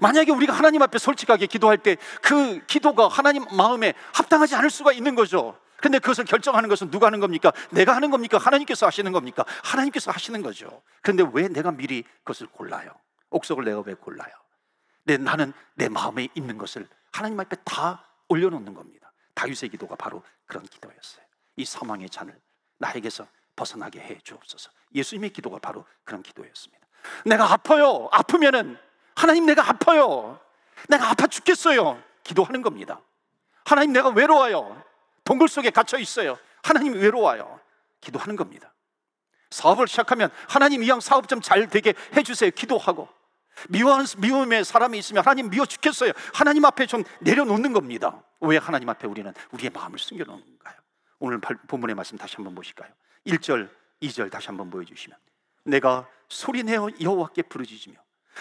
만약에 0.00 0.32
우리가 0.32 0.54
하나님 0.54 0.80
앞에 0.80 0.96
솔직하게 0.98 1.46
기도할 1.46 1.76
때 1.76 1.96
그 2.22 2.64
기도가 2.66 3.08
하나님 3.08 3.44
마음에 3.54 3.92
합당하지 4.14 4.54
않을 4.54 4.70
수가 4.70 4.92
있는 4.92 5.14
거죠. 5.14 5.58
근데 5.78 5.98
그것을 5.98 6.24
결정하는 6.24 6.68
것은 6.68 6.90
누가 6.90 7.06
하는 7.06 7.20
겁니까? 7.20 7.52
내가 7.70 7.94
하는 7.94 8.10
겁니까? 8.10 8.38
하나님께서 8.38 8.86
하시는 8.86 9.12
겁니까? 9.12 9.44
하나님께서 9.64 10.10
하시는 10.10 10.42
거죠. 10.42 10.82
그런데 11.02 11.24
왜 11.32 11.48
내가 11.48 11.70
미리 11.70 12.02
그것을 12.24 12.46
골라요? 12.48 12.90
옥석을 13.30 13.64
내가 13.64 13.80
왜 13.80 13.94
골라요? 13.94 14.32
내, 15.04 15.16
나는 15.16 15.52
내 15.74 15.88
마음에 15.88 16.28
있는 16.34 16.58
것을 16.58 16.88
하나님 17.12 17.38
앞에 17.40 17.56
다 17.64 18.04
올려놓는 18.28 18.74
겁니다. 18.74 19.12
다윗의 19.34 19.68
기도가 19.70 19.96
바로 19.96 20.22
그런 20.46 20.64
기도였어요. 20.64 21.24
이 21.56 21.64
사망의 21.64 22.10
잔을 22.10 22.38
나에게서 22.78 23.26
벗어나게 23.54 24.00
해 24.00 24.18
주옵소서. 24.22 24.70
예수님의 24.94 25.30
기도가 25.30 25.58
바로 25.58 25.84
그런 26.04 26.22
기도였습니다. 26.22 26.86
내가 27.24 27.52
아파요. 27.52 28.08
아프면은 28.12 28.78
하나님 29.14 29.46
내가 29.46 29.68
아파요. 29.68 30.40
내가 30.88 31.10
아파 31.10 31.26
죽겠어요. 31.26 32.02
기도하는 32.22 32.62
겁니다. 32.62 33.00
하나님 33.64 33.92
내가 33.92 34.10
외로워요. 34.10 34.82
동굴 35.26 35.48
속에 35.48 35.68
갇혀 35.70 35.98
있어요. 35.98 36.38
하나님이 36.62 36.98
외로워요. 36.98 37.60
기도하는 38.00 38.36
겁니다. 38.36 38.72
사업을 39.50 39.88
시작하면 39.88 40.30
하나님 40.48 40.82
이왕 40.82 41.00
사업 41.00 41.28
좀 41.28 41.40
잘 41.42 41.68
되게 41.68 41.92
해주세요. 42.16 42.50
기도하고 42.52 43.08
미워하는 43.68 44.06
미움의 44.18 44.64
사람이 44.64 44.96
있으면 44.98 45.24
하나님 45.24 45.50
미워 45.50 45.66
죽겠어요. 45.66 46.12
하나님 46.32 46.64
앞에 46.64 46.86
좀 46.86 47.04
내려놓는 47.20 47.72
겁니다. 47.72 48.22
왜 48.40 48.56
하나님 48.56 48.88
앞에 48.88 49.06
우리는 49.06 49.32
우리의 49.50 49.70
마음을 49.70 49.98
숨겨놓는가요? 49.98 50.76
오늘 51.18 51.40
본문의 51.40 51.96
말씀 51.96 52.16
다시 52.18 52.36
한번 52.36 52.54
보실까요? 52.54 52.92
1절, 53.26 53.68
2절 54.02 54.30
다시 54.30 54.46
한번 54.48 54.70
보여주시면 54.70 55.18
내가 55.64 56.08
소리내어 56.28 56.90
여호와께 57.00 57.42
부르짖으며 57.42 57.96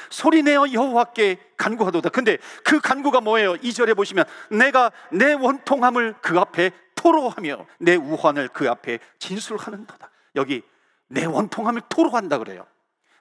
소리내어 0.09 0.71
여호와께 0.71 1.37
간구하도다. 1.57 2.09
근데 2.09 2.37
그 2.63 2.79
간구가 2.79 3.21
뭐예요? 3.21 3.53
2절에 3.55 3.95
보시면 3.95 4.25
내가 4.51 4.91
내 5.11 5.33
원통함을 5.33 6.15
그 6.21 6.39
앞에 6.39 6.71
토로하며 6.95 7.65
내 7.79 7.95
우환을 7.95 8.49
그 8.49 8.69
앞에 8.69 8.99
진술하는도다. 9.19 10.09
여기 10.35 10.63
내 11.07 11.25
원통함을 11.25 11.81
토로한다 11.89 12.39
그래요. 12.39 12.65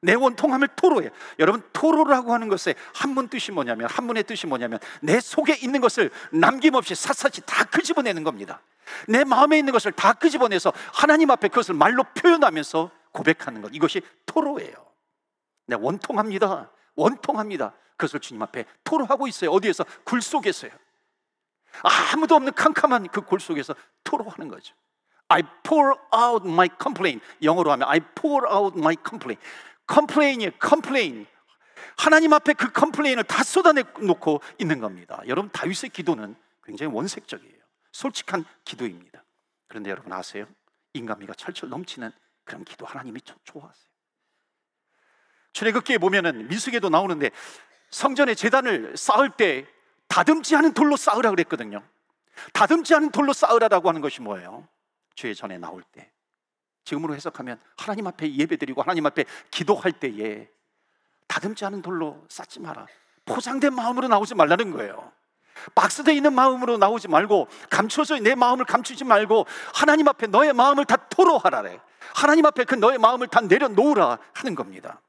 내 0.01 0.15
원통함을 0.15 0.69
토로해. 0.77 1.11
여러분 1.39 1.63
토로라고 1.73 2.35
하는 2.35 2.49
것의 2.49 2.75
한문 2.95 3.29
뜻이 3.29 3.53
뭐냐면 3.53 3.89
한문의 3.89 4.25
뜻이 4.25 4.47
뭐냐면 4.47 4.79
내 5.01 5.19
속에 5.19 5.55
있는 5.55 5.81
것을 5.81 6.11
남김없이 6.31 6.95
샅샅이 6.95 7.41
다 7.47 7.65
끄집어내는 7.65 8.23
겁니다. 8.23 8.61
내 9.09 9.25
마음에 9.25 9.59
있는 9.59 9.73
것을 9.73 9.93
다 9.93 10.13
끄집어내서 10.13 10.73
하나님 10.93 11.31
앞에 11.31 11.49
그것을 11.49 11.75
말로 11.75 12.05
표현하면서 12.15 12.91
고백하는 13.13 13.63
것. 13.63 13.71
이것이 13.75 14.03
토로예요. 14.27 14.94
내 15.67 15.77
원통합니다. 15.77 16.71
원통합니다. 16.95 17.75
그것을 17.97 18.21
주님 18.21 18.43
앞에 18.43 18.65
토로하고 18.85 19.27
있어요. 19.29 19.51
어디에서? 19.51 19.85
굴 20.05 20.21
속에서요. 20.21 20.71
아무도 22.13 22.37
없는 22.37 22.53
캄캄한 22.53 23.09
그골 23.09 23.41
속에서 23.41 23.75
토로하는 24.05 24.49
거죠. 24.49 24.75
I 25.29 25.43
pour 25.63 25.95
out 26.15 26.47
my 26.47 26.69
complaint. 26.81 27.25
영어로 27.43 27.73
하면 27.73 27.89
I 27.89 28.01
pour 28.15 28.47
out 28.49 28.79
my 28.79 28.97
complaint. 29.05 29.45
complain이 29.89 30.51
complain. 30.61 31.27
하나님 31.97 32.33
앞에 32.33 32.55
그 32.55 32.73
컴플레인을 32.73 33.25
다 33.25 33.43
쏟아내놓고 33.43 34.41
있는 34.59 34.81
겁니다. 34.81 35.21
여러분 35.29 35.51
다윗의 35.51 35.91
기도는 35.93 36.35
굉장히 36.63 36.93
원색적이에요. 36.93 37.63
솔직한 37.93 38.45
기도입니다. 38.65 39.23
그런데 39.69 39.91
여러분 39.91 40.13
아세요? 40.13 40.47
인간미가 40.95 41.35
철철 41.35 41.69
넘치는 41.69 42.11
그런 42.45 42.65
기도 42.65 42.87
하나님이 42.87 43.21
좋아하세요. 43.45 43.94
출애굽기에 45.55 45.99
보면은 45.99 46.49
민수기에도 46.49 46.91
나오는데 46.91 47.31
성전의 47.91 48.37
재단을 48.37 48.97
쌓을 48.97 49.31
때 49.31 49.67
다듬지 50.09 50.55
않은 50.57 50.75
돌로 50.75 50.97
쌓으라 50.97 51.31
그랬거든요. 51.31 51.83
다듬지 52.53 52.95
않은 52.95 53.11
돌로 53.11 53.33
쌓으라라고 53.33 53.89
하는 53.89 54.01
것이 54.01 54.21
뭐예요? 54.21 54.69
죄 55.15 55.33
전에 55.33 55.59
나올 55.59 55.83
때. 55.93 56.11
지금으로 56.85 57.15
해석하면 57.15 57.59
하나님 57.79 58.07
앞에 58.09 58.35
예배드리고 58.35 58.83
하나님 58.83 59.07
앞에 59.07 59.25
기도할 59.51 59.93
때에 59.93 60.49
다듬지 61.29 61.65
않은 61.65 61.83
돌로 61.83 62.27
쌓지 62.29 62.61
마라. 62.61 62.87
포장된 63.25 63.75
마음으로 63.75 64.09
나오지 64.09 64.35
말라는 64.35 64.73
거예요. 64.73 65.13
박스되어 65.75 66.15
있는 66.15 66.35
마음으로 66.35 66.79
나오지 66.79 67.09
말고 67.09 67.49
감춰서 67.71 68.19
내 68.19 68.35
마음을 68.35 68.65
감추지 68.65 69.05
말고 69.05 69.47
하나님 69.73 70.09
앞에 70.09 70.27
너의 70.27 70.53
마음을 70.53 70.85
다 70.85 70.97
토로하라래. 70.97 71.81
하나님 72.15 72.45
앞에 72.45 72.65
그 72.65 72.75
너의 72.75 72.99
마음을 72.99 73.29
다 73.29 73.41
내려놓으라 73.41 74.19
하는 74.33 74.55
겁니다. 74.55 75.01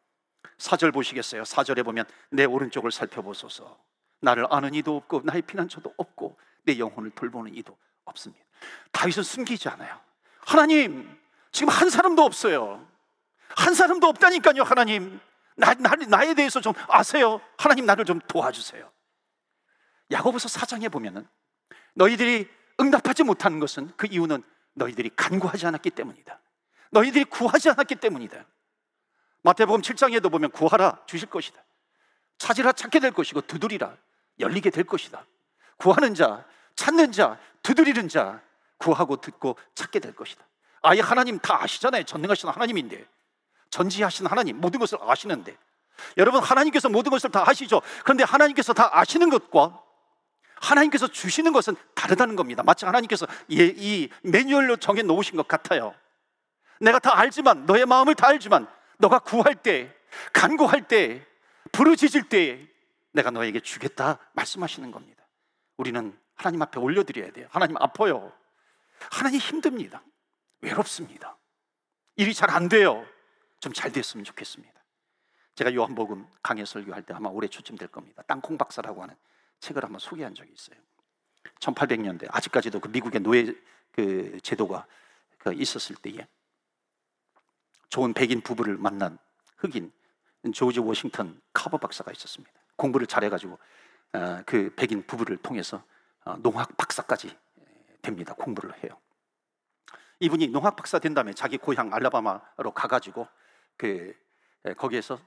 사절 0.58 0.92
보시겠어요? 0.92 1.46
사절에 1.46 1.84
보면 1.84 2.06
내 2.30 2.46
오른쪽을 2.46 2.92
살펴보소서. 2.92 3.78
나를 4.22 4.48
아는 4.50 4.74
이도 4.74 4.96
없고 4.96 5.22
나의 5.24 5.42
피난처도 5.42 5.94
없고 5.98 6.38
내 6.64 6.80
영혼을 6.80 7.12
돌보는 7.12 7.54
이도 7.56 7.78
없습니다. 8.06 8.44
다윗은 8.92 9.24
숨기지 9.24 9.70
않아요. 9.70 10.00
하나님, 10.46 11.20
지금 11.52 11.70
한 11.70 11.90
사람도 11.90 12.24
없어요. 12.24 12.88
한 13.56 13.74
사람도 13.74 14.08
없다니까요, 14.08 14.64
하나님. 14.64 15.20
나, 15.56 15.74
나, 15.74 15.96
나에 15.96 16.34
대해서 16.34 16.60
좀 16.60 16.74
아세요. 16.88 17.42
하나님 17.58 17.86
나를 17.86 18.06
좀 18.06 18.20
도와주세요. 18.28 18.92
야고보서 20.12 20.50
4장에 20.50 20.92
보면은 20.92 21.28
너희들이 21.94 22.48
응답하지 22.80 23.24
못하는 23.24 23.60
것은 23.60 23.92
그 23.96 24.08
이유는 24.08 24.44
너희들이 24.74 25.12
간구하지 25.16 25.66
않았기 25.68 25.92
때문이다. 25.92 26.40
너희들이 26.92 27.26
구하지 27.26 27.70
않았기 27.70 27.96
때문이다. 27.96 28.46
마태복음 29.46 29.82
7장에도 29.82 30.32
보면 30.32 30.50
구하라 30.50 30.98
주실 31.06 31.30
것이다. 31.30 31.62
찾으라 32.40 32.72
찾게 32.72 33.00
될 33.00 33.12
것이고 33.12 33.42
두드리라 33.42 33.96
열리게 34.40 34.72
될 34.72 34.86
것이다. 34.86 35.24
구하는 35.78 36.16
자, 36.16 36.44
찾는 36.76 37.12
자, 37.12 37.38
두드리는 37.62 38.10
자, 38.10 38.42
구하고 38.80 39.22
듣고 39.22 39.56
찾게 39.76 40.00
될 40.00 40.16
것이다. 40.16 40.44
아예 40.82 41.00
하나님 41.00 41.38
다 41.38 41.62
아시잖아요. 41.62 42.04
전능하신 42.04 42.50
하나님인데. 42.50 43.06
전지하신 43.70 44.26
하나님 44.26 44.60
모든 44.60 44.80
것을 44.80 44.98
아시는데. 45.00 45.56
여러분 46.18 46.42
하나님께서 46.42 46.90
모든 46.90 47.12
것을 47.12 47.30
다 47.30 47.48
아시죠. 47.48 47.84
그런데 48.04 48.24
하나님께서 48.24 48.74
다 48.74 48.90
아시는 48.98 49.30
것과 49.30 49.80
하나님께서 50.60 51.08
주시는 51.08 51.54
것은 51.54 51.76
다르다는 51.94 52.36
겁니다. 52.36 52.64
마치 52.64 52.86
하나님께서 52.86 53.28
이 53.48 54.10
매뉴얼로 54.24 54.78
정해 54.78 55.04
놓으신 55.04 55.36
것 55.38 55.48
같아요. 55.48 55.94
내가 56.80 56.98
다 56.98 57.16
알지만 57.16 57.68
너의 57.68 57.86
마음을 57.86 58.16
다 58.16 58.28
알지만 58.28 58.68
너가 58.98 59.20
구할 59.20 59.56
때, 59.56 59.94
간구할 60.34 60.88
때, 60.88 61.26
부르짖을 61.72 62.30
때 62.30 62.68
내가 63.12 63.32
너에게 63.32 63.60
주겠다 63.60 64.20
말씀하시는 64.34 64.92
겁니다. 64.92 65.28
우리는 65.78 66.18
하나님 66.36 66.62
앞에 66.62 66.80
올려드려야 66.80 67.32
돼요. 67.32 67.48
하나님 67.50 67.78
아파요. 67.78 68.32
하나님 69.12 69.40
힘듭니다. 69.40 70.04
외롭습니다. 70.62 71.38
일이 72.16 72.34
잘 72.34 72.50
안 72.50 72.70
돼요. 72.70 73.06
좀 73.60 73.74
잘 73.74 73.92
됐으면 73.92 74.24
좋겠습니다. 74.24 74.74
제가 75.56 75.74
요한복음 75.74 76.28
강해 76.44 76.66
설교할 76.66 77.04
때 77.04 77.14
아마 77.14 77.30
올해 77.30 77.48
초쯤 77.48 77.78
될 77.78 77.88
겁니다. 77.88 78.22
땅콩 78.28 78.58
박사라고 78.58 79.02
하는 79.02 79.16
책을 79.60 79.84
한번 79.84 80.00
소개한 80.00 80.36
적이 80.36 80.52
있어요. 80.54 80.78
1800년대 81.60 82.28
아직까지도 82.30 82.80
그 82.80 82.90
미국의 82.90 83.22
노예 83.22 83.54
그 83.92 84.40
제도가 84.42 84.86
그 85.38 85.54
있었을 85.54 85.96
때에 85.96 86.28
좋은 87.96 88.14
백인 88.14 88.42
부부를 88.42 88.76
만난 88.76 89.18
흑인 89.56 89.90
조지 90.54 90.82
워싱턴 90.82 91.40
카버 91.54 91.78
박사가 91.78 92.12
있었습니다. 92.12 92.52
공부를 92.76 93.08
잘해가지고 93.08 93.58
어, 94.12 94.42
그 94.46 94.76
백인 94.76 95.08
부부를 95.08 95.38
통해서 95.38 95.82
어, 96.26 96.36
농학 96.40 96.76
박사까지 96.76 97.34
됩니다. 98.02 98.34
공부를 98.38 98.84
해요. 98.84 99.00
이분이 100.20 100.50
농학 100.50 100.76
박사 100.76 101.00
된 101.00 101.14
다음에 101.14 101.32
자기 101.32 101.58
고향 101.58 101.94
알라바마로 101.94 102.72
가가지고 102.76 103.30
그 103.78 104.14
거기에서 104.76 105.18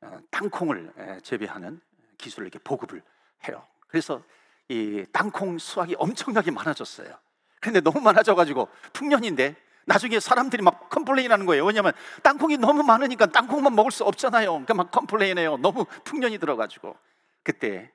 어, 0.00 0.18
땅콩을 0.30 1.20
재배하는 1.22 1.78
기술을 2.16 2.46
이렇게 2.46 2.58
보급을 2.58 3.02
해요. 3.48 3.66
그래서 3.86 4.22
이 4.70 5.04
땅콩 5.12 5.58
수확이 5.58 5.94
엄청나게 5.98 6.52
많아졌어요. 6.52 7.18
근데 7.60 7.82
너무 7.82 8.00
많아져가지고 8.00 8.70
풍년인데 8.94 9.56
나중에 9.86 10.20
사람들이 10.20 10.62
막 10.62 10.88
complain 10.90 11.30
하는 11.32 11.46
거예요. 11.46 11.64
왜냐하면 11.64 11.92
땅콩이 12.22 12.56
너무 12.58 12.82
많으니까 12.82 13.26
땅콩만 13.26 13.74
먹을 13.74 13.90
수 13.90 14.04
없잖아요. 14.04 14.50
그러니까 14.50 14.74
막 14.74 14.90
complain 14.90 15.38
해요. 15.38 15.56
너무 15.58 15.84
풍년이 16.04 16.38
들어가지고. 16.38 16.96
그때 17.42 17.92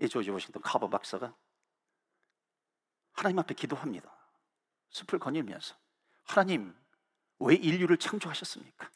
이 0.00 0.08
조지 0.08 0.30
워싱턴 0.30 0.60
카버 0.62 0.88
박사가 0.90 1.34
하나님 3.14 3.38
앞에 3.38 3.54
기도합니다. 3.54 4.10
숲을 4.90 5.18
거닐면서 5.18 5.74
하나님 6.24 6.74
왜 7.38 7.54
인류를 7.54 7.96
창조하셨습니까? 7.96 8.90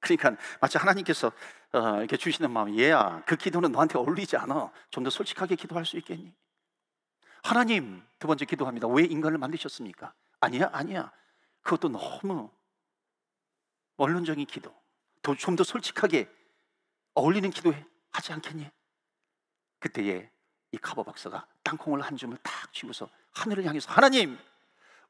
그러니까 0.00 0.36
마치 0.60 0.78
하나님께서 0.78 1.32
어, 1.72 1.98
이렇게 1.98 2.16
주시는 2.16 2.50
마음이 2.50 2.78
얘야 2.80 3.22
그 3.26 3.36
기도는 3.36 3.72
너한테 3.72 3.98
어울리지 3.98 4.36
않아. 4.36 4.70
좀 4.90 5.04
더 5.04 5.10
솔직하게 5.10 5.56
기도할 5.56 5.84
수 5.84 5.96
있겠니? 5.98 6.32
하나님 7.42 8.02
두 8.18 8.26
번째 8.26 8.44
기도합니다. 8.44 8.88
왜 8.88 9.04
인간을 9.04 9.38
만드셨습니까? 9.38 10.12
아니야 10.40 10.68
아니야. 10.72 11.12
그것도 11.66 11.88
너무 11.88 12.50
원론적인 13.96 14.46
기도. 14.46 14.74
좀 15.38 15.56
더 15.56 15.64
솔직하게 15.64 16.30
어울리는 17.14 17.50
기도 17.50 17.74
하지 18.12 18.32
않겠니? 18.32 18.70
그때에 19.80 20.30
이 20.70 20.78
카버 20.78 21.02
박사가 21.02 21.46
땅콩을 21.64 22.00
한 22.00 22.16
줌을 22.16 22.36
탁 22.44 22.72
쥐고서 22.72 23.10
하늘을 23.32 23.64
향해서 23.64 23.90
하나님 23.90 24.38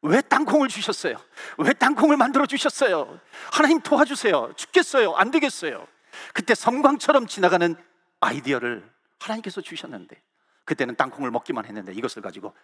왜 0.00 0.22
땅콩을 0.22 0.68
주셨어요? 0.68 1.16
왜 1.58 1.74
땅콩을 1.74 2.16
만들어 2.16 2.46
주셨어요? 2.46 3.20
하나님 3.52 3.80
도와주세요. 3.80 4.54
죽겠어요. 4.56 5.12
안 5.14 5.30
되겠어요. 5.30 5.86
그때 6.32 6.54
섬광처럼 6.54 7.26
지나가는 7.26 7.74
아이디어를 8.20 8.90
하나님께서 9.18 9.60
주셨는데 9.60 10.22
그때는 10.64 10.96
땅콩을 10.96 11.30
먹기만 11.30 11.66
했는데 11.66 11.92
이것을 11.92 12.22
가지고 12.22 12.54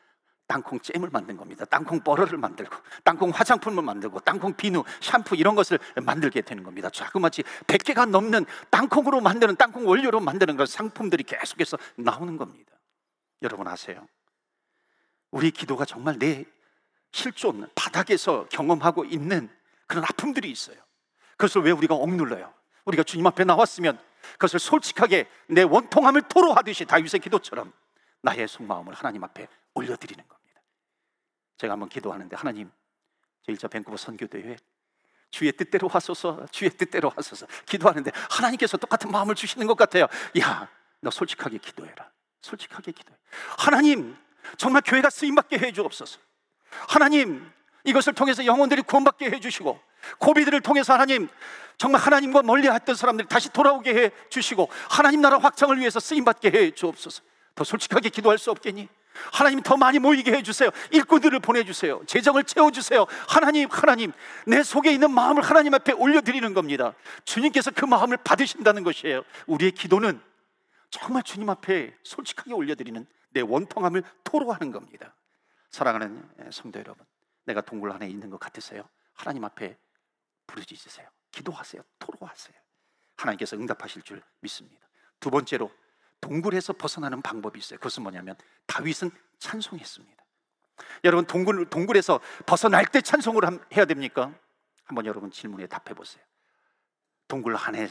땅콩 0.52 0.78
잼을 0.80 1.08
만든 1.10 1.38
겁니다. 1.38 1.64
땅콩 1.64 2.00
버러를 2.00 2.36
만들고, 2.36 2.76
땅콩 3.04 3.30
화장품을 3.30 3.82
만들고, 3.82 4.20
땅콩 4.20 4.52
비누, 4.54 4.84
샴푸 5.00 5.34
이런 5.34 5.54
것을 5.54 5.78
만들게 6.02 6.42
되는 6.42 6.62
겁니다. 6.62 6.90
자그마치 6.90 7.42
100개가 7.66 8.06
넘는 8.06 8.44
땅콩으로 8.68 9.22
만드는 9.22 9.56
땅콩 9.56 9.88
원료로 9.88 10.20
만드는 10.20 10.58
그 10.58 10.66
상품들이 10.66 11.24
계속해서 11.24 11.78
나오는 11.96 12.36
겁니다. 12.36 12.70
여러분 13.40 13.66
아세요? 13.66 14.06
우리 15.30 15.50
기도가 15.50 15.86
정말 15.86 16.18
내 16.18 16.44
실존 17.12 17.66
바닥에서 17.74 18.46
경험하고 18.50 19.06
있는 19.06 19.48
그런 19.86 20.04
아픔들이 20.04 20.50
있어요. 20.50 20.76
그것을 21.38 21.62
왜 21.62 21.70
우리가 21.70 21.94
억눌러요? 21.94 22.52
우리가 22.84 23.04
주님 23.04 23.26
앞에 23.26 23.44
나왔으면 23.44 23.98
그것을 24.32 24.60
솔직하게 24.60 25.30
내 25.46 25.62
원통함을 25.62 26.20
토로하듯이 26.28 26.84
다윗의 26.84 27.20
기도처럼 27.20 27.72
나의 28.20 28.46
속마음을 28.46 28.92
하나님 28.92 29.24
앞에 29.24 29.48
올려드리는 29.74 30.22
겁니다. 30.28 30.41
제가 31.62 31.74
한번 31.74 31.88
기도하는데 31.88 32.34
하나님 32.34 32.70
제1차 33.46 33.70
밴쿠버 33.70 33.96
선교대회 33.96 34.56
주의 35.30 35.52
뜻대로 35.52 35.86
하소서 35.86 36.44
주의 36.50 36.68
뜻대로 36.70 37.08
하소서 37.08 37.46
기도하는데 37.66 38.10
하나님께서 38.30 38.76
똑같은 38.76 39.12
마음을 39.12 39.36
주시는 39.36 39.68
것 39.68 39.76
같아요. 39.76 40.06
야, 40.40 40.68
너 41.00 41.10
솔직하게 41.10 41.58
기도해라. 41.58 42.10
솔직하게 42.40 42.90
기도해. 42.90 43.16
하나님 43.58 44.16
정말 44.56 44.82
교회가 44.84 45.08
쓰임 45.08 45.36
받게 45.36 45.58
해 45.58 45.72
주옵소서. 45.72 46.18
하나님 46.88 47.48
이것을 47.84 48.12
통해서 48.14 48.44
영혼들이 48.44 48.82
구원받게 48.82 49.30
해 49.30 49.38
주시고 49.38 49.80
고비들을 50.18 50.60
통해서 50.62 50.92
하나님 50.92 51.28
정말 51.78 52.00
하나님과 52.00 52.42
멀리 52.42 52.68
했던 52.68 52.96
사람들이 52.96 53.28
다시 53.28 53.52
돌아오게 53.52 53.94
해 53.94 54.10
주시고 54.30 54.68
하나님 54.90 55.20
나라 55.20 55.38
확장을 55.38 55.78
위해서 55.78 56.00
쓰임 56.00 56.24
받게 56.24 56.50
해 56.50 56.70
주옵소서. 56.72 57.22
더 57.54 57.62
솔직하게 57.62 58.08
기도할 58.08 58.38
수 58.38 58.50
없겠니? 58.50 58.88
하나님 59.32 59.62
더 59.62 59.76
많이 59.76 59.98
모이게 59.98 60.32
해주세요. 60.32 60.70
일꾼들을 60.90 61.38
보내주세요. 61.40 62.02
재정을 62.06 62.44
채워주세요. 62.44 63.06
하나님, 63.28 63.68
하나님, 63.70 64.12
내 64.46 64.62
속에 64.62 64.92
있는 64.92 65.10
마음을 65.10 65.42
하나님 65.42 65.74
앞에 65.74 65.92
올려드리는 65.92 66.54
겁니다. 66.54 66.94
주님께서 67.24 67.70
그 67.70 67.84
마음을 67.84 68.16
받으신다는 68.18 68.82
것이에요. 68.82 69.22
우리의 69.46 69.72
기도는 69.72 70.20
정말 70.90 71.22
주님 71.22 71.48
앞에 71.48 71.96
솔직하게 72.02 72.52
올려드리는 72.52 73.06
내 73.30 73.40
원통함을 73.40 74.02
토로하는 74.24 74.72
겁니다. 74.72 75.14
사랑하는 75.70 76.22
성도 76.50 76.78
여러분, 76.78 77.04
내가 77.44 77.62
동굴 77.62 77.90
안에 77.92 78.06
있는 78.08 78.28
것 78.30 78.38
같으세요? 78.38 78.88
하나님 79.14 79.44
앞에 79.44 79.76
부르짖으세요. 80.46 81.08
기도하세요. 81.30 81.82
토로하세요. 81.98 82.54
하나님께서 83.16 83.56
응답하실 83.56 84.02
줄 84.02 84.22
믿습니다. 84.40 84.86
두 85.18 85.30
번째로 85.30 85.72
동굴에서 86.22 86.72
벗어나는 86.72 87.20
방법이 87.20 87.58
있어요. 87.58 87.78
그것은 87.78 88.02
뭐냐면 88.02 88.36
다윗은 88.66 89.10
찬송했습니다. 89.38 90.24
여러분 91.04 91.26
동굴 91.26 91.68
동굴에서 91.68 92.20
벗어날 92.46 92.86
때 92.86 93.02
찬송을 93.02 93.42
해야 93.76 93.84
됩니까? 93.84 94.32
한번 94.84 95.04
여러분 95.04 95.30
질문에 95.30 95.66
답해 95.66 95.94
보세요. 95.94 96.24
동굴 97.28 97.56
안에 97.56 97.88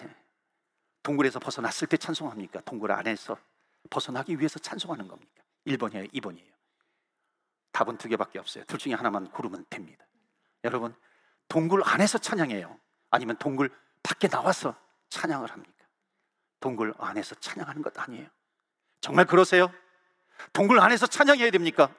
동굴에서 1.03 1.39
벗어났을 1.39 1.87
때 1.87 1.97
찬송합니까? 1.97 2.61
동굴 2.61 2.91
안에서 2.91 3.37
벗어나기 3.89 4.37
위해서 4.37 4.59
찬송하는 4.59 5.07
겁니까? 5.07 5.43
1번이에요, 5.67 6.11
2번이에요. 6.13 6.51
답은 7.71 7.97
두 7.97 8.07
개밖에 8.07 8.39
없어요. 8.39 8.63
둘 8.65 8.77
중에 8.77 8.93
하나만 8.93 9.31
고르면 9.31 9.65
됩니다. 9.69 10.05
여러분, 10.63 10.93
동굴 11.47 11.81
안에서 11.83 12.17
찬양해요. 12.17 12.77
아니면 13.09 13.37
동굴 13.37 13.71
밖에 14.03 14.27
나와서 14.27 14.75
찬양을 15.09 15.49
합니까? 15.49 15.80
동굴 16.61 16.93
안에서 16.97 17.35
찬양하는 17.35 17.81
것 17.81 17.99
아니에요. 17.99 18.27
정말 19.01 19.25
그러세요? 19.25 19.69
동굴 20.53 20.79
안에서 20.79 21.07
찬양해야 21.07 21.51
됩니까? 21.51 21.89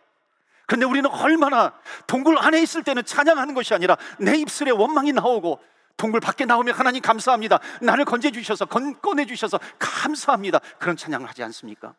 그런데 0.66 0.86
우리는 0.86 1.10
얼마나 1.10 1.74
동굴 2.06 2.38
안에 2.38 2.62
있을 2.62 2.82
때는 2.82 3.04
찬양하는 3.04 3.52
것이 3.52 3.74
아니라 3.74 3.98
내 4.18 4.38
입술에 4.38 4.70
원망이 4.70 5.12
나오고 5.12 5.60
동굴 5.96 6.20
밖에 6.20 6.46
나오면 6.46 6.74
하나님 6.74 7.02
감사합니다. 7.02 7.58
나를 7.82 8.04
건져 8.04 8.30
주셔서 8.30 8.64
꺼내 8.64 9.26
주셔서 9.26 9.58
감사합니다. 9.78 10.60
그런 10.78 10.96
찬양을 10.96 11.28
하지 11.28 11.42
않습니까? 11.42 11.94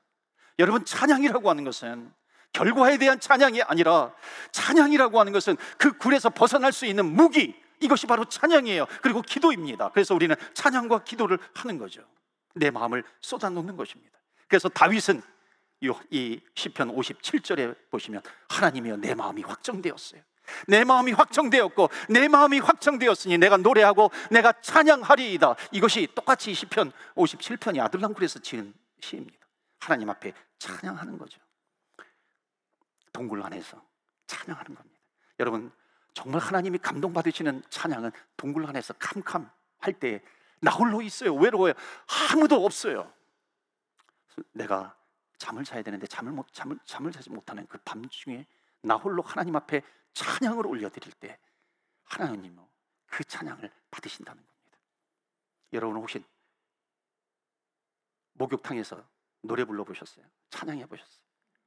여러분 0.57 0.83
찬양이라고 0.85 1.49
하는 1.49 1.63
것은 1.63 2.11
결과에 2.53 2.97
대한 2.97 3.19
찬양이 3.19 3.61
아니라 3.63 4.13
찬양이라고 4.51 5.19
하는 5.19 5.33
것은 5.33 5.57
그 5.77 5.97
굴에서 5.97 6.29
벗어날 6.29 6.71
수 6.71 6.85
있는 6.85 7.05
무기 7.05 7.55
이것이 7.81 8.07
바로 8.07 8.23
찬양이에요. 8.25 8.85
그리고 9.01 9.21
기도입니다. 9.21 9.89
그래서 9.89 10.15
우리는 10.15 10.35
찬양과 10.53 11.03
기도를 11.03 11.37
하는 11.53 11.77
거죠. 11.77 12.01
내 12.53 12.71
마음을 12.71 13.03
쏟아놓는 13.21 13.75
것입니다. 13.75 14.19
그래서 14.47 14.69
다윗은 14.69 15.21
이 16.11 16.39
시편 16.55 16.95
57절에 16.95 17.75
보시면 17.89 18.21
하나님이여 18.49 18.97
내 18.97 19.13
마음이 19.15 19.41
확정되었어요. 19.43 20.21
내 20.67 20.83
마음이 20.83 21.11
확정되었고 21.13 21.89
내 22.09 22.27
마음이 22.27 22.59
확정되었으니 22.59 23.37
내가 23.37 23.57
노래하고 23.57 24.11
내가 24.31 24.53
찬양하리이다. 24.61 25.55
이것이 25.71 26.07
똑같이 26.15 26.53
시편 26.53 26.91
57편이 27.15 27.81
아들랑굴에서 27.81 28.39
지은 28.39 28.73
시입니다. 28.99 29.37
하나님 29.79 30.09
앞에 30.09 30.33
찬양하는 30.59 31.17
거죠. 31.17 31.39
동굴 33.11 33.41
안에서 33.43 33.81
찬양하는 34.27 34.75
겁니다. 34.75 34.99
여러분 35.39 35.71
정말 36.13 36.41
하나님이 36.41 36.77
감동받으시는 36.77 37.63
찬양은 37.69 38.11
동굴 38.37 38.65
안에서 38.67 38.93
캄캄할 38.93 39.93
때 39.99 40.21
나 40.63 40.71
홀로 40.71 41.01
있어요. 41.01 41.35
외로워요. 41.35 41.73
아무도 42.31 42.65
없어요. 42.65 43.11
내가 44.53 44.97
잠을 45.37 45.65
자야 45.65 45.81
되는데 45.83 46.07
잠을 46.07 46.31
못 46.31 46.47
잠을 46.53 46.79
잠을 46.85 47.11
자지 47.11 47.29
못하는 47.29 47.67
그 47.67 47.77
밤중에 47.79 48.47
나 48.81 48.95
홀로 48.95 49.21
하나님 49.21 49.57
앞에 49.57 49.81
찬양을 50.13 50.65
올려드릴 50.65 51.11
때 51.15 51.37
하나님은 52.05 52.63
그 53.07 53.25
찬양을 53.25 53.69
받으신다는 53.91 54.41
겁니다. 54.41 54.77
여러분 55.73 55.97
혹시 55.97 56.23
목욕탕에서 58.33 59.03
노래 59.41 59.65
불러 59.65 59.83
보셨어요? 59.83 60.25
찬양해 60.49 60.85
보셨어요? 60.85 61.23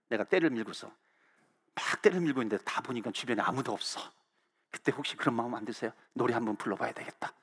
내가 0.09 0.25
때를 0.25 0.49
밀고서 0.49 0.91
막 1.75 2.01
때를 2.01 2.21
밀고 2.21 2.41
있는데 2.43 2.65
다 2.65 2.81
보니까 2.81 3.11
주변에 3.11 3.43
아무도 3.43 3.73
없어. 3.73 4.01
그때 4.71 4.91
혹시 4.91 5.17
그런 5.17 5.35
마음 5.35 5.55
안 5.55 5.67
드세요? 5.67 5.93
노래 6.15 6.33
한번 6.33 6.57
불러봐야 6.57 6.93
되겠다. 6.93 7.35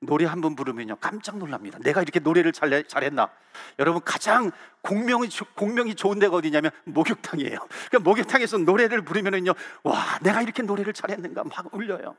노래 0.00 0.24
한 0.26 0.40
번 0.40 0.54
부르면요 0.54 0.96
깜짝 0.96 1.38
놀랍니다. 1.38 1.78
내가 1.78 2.02
이렇게 2.02 2.20
노래를 2.20 2.52
잘, 2.52 2.84
잘했나? 2.84 3.30
여러분 3.78 4.02
가장 4.04 4.50
공명이 4.82 5.28
공명이 5.54 5.94
좋은 5.94 6.18
데가 6.18 6.36
어디냐면 6.36 6.70
목욕탕이에요. 6.84 7.58
그러니까 7.88 7.98
목욕탕에서 8.00 8.58
노래를 8.58 9.02
부르면은요 9.02 9.54
와 9.84 10.18
내가 10.22 10.42
이렇게 10.42 10.62
노래를 10.62 10.92
잘했는가 10.92 11.44
막 11.44 11.74
울려요. 11.74 12.16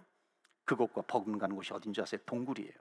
그곳과 0.66 1.04
버금가는 1.08 1.56
곳이 1.56 1.74
어딘지 1.74 2.02
아세요? 2.02 2.20
동굴이에요. 2.26 2.72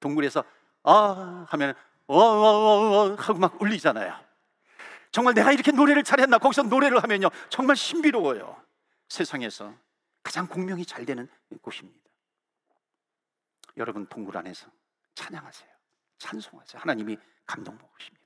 동굴에서 0.00 0.44
아 0.84 1.46
하면 1.48 1.74
어어어 2.06 3.14
하고 3.16 3.38
막 3.38 3.60
울리잖아요. 3.60 4.14
정말 5.10 5.32
내가 5.34 5.50
이렇게 5.50 5.72
노래를 5.72 6.04
잘했나? 6.04 6.38
거기서 6.38 6.64
노래를 6.64 7.02
하면요 7.02 7.30
정말 7.48 7.74
신비로워요. 7.74 8.54
세상에서 9.08 9.72
가장 10.22 10.46
공명이 10.46 10.84
잘 10.84 11.06
되는 11.06 11.26
곳입니다. 11.62 12.05
여러분 13.76 14.06
동굴 14.06 14.36
안에서 14.36 14.68
찬양하세요. 15.14 15.70
찬송하세요. 16.18 16.80
하나님이 16.80 17.18
감동 17.46 17.76
먹으십니다. 17.78 18.24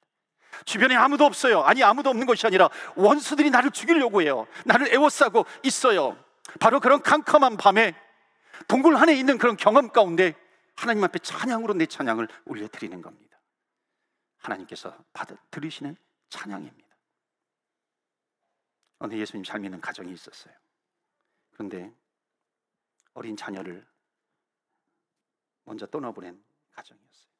주변에 0.65 0.95
아무도 0.97 1.25
없어요. 1.25 1.61
아니 1.63 1.83
아무도 1.83 2.11
없는 2.11 2.27
것이 2.27 2.47
아니라 2.47 2.69
원수들이 2.97 3.51
나를 3.51 3.71
죽이려고 3.71 4.23
해요. 4.23 4.47
나를 4.65 4.93
애워싸고 4.93 5.47
있어요. 5.65 6.23
바로 6.59 6.81
그런 6.81 7.03
캄캄한 7.03 7.57
밤에 7.57 7.95
동굴 8.69 8.97
안에 8.97 9.15
있는 9.15 9.39
그런 9.39 9.57
경험 9.57 9.91
가운데 9.91 10.35
하나님 10.77 11.05
앞에 11.05 11.19
찬양으로 11.21 11.75
내 11.75 11.87
찬양을 11.87 12.29
올려드리는 12.47 13.01
겁니다. 13.03 13.41
하나님께서 14.39 14.97
받아 15.13 15.37
들으시는 15.51 15.97
찬양입니다. 16.31 16.89
어느 18.99 19.15
예수님 19.15 19.45
잘 19.45 19.61
믿는 19.61 19.81
가정이 19.81 20.13
있었어요. 20.13 20.55
그런데 21.53 21.93
어린 23.15 23.37
자녀를 23.37 23.87
먼저 25.71 25.87
떠나보낸 25.87 26.43
가정이었어요. 26.73 27.31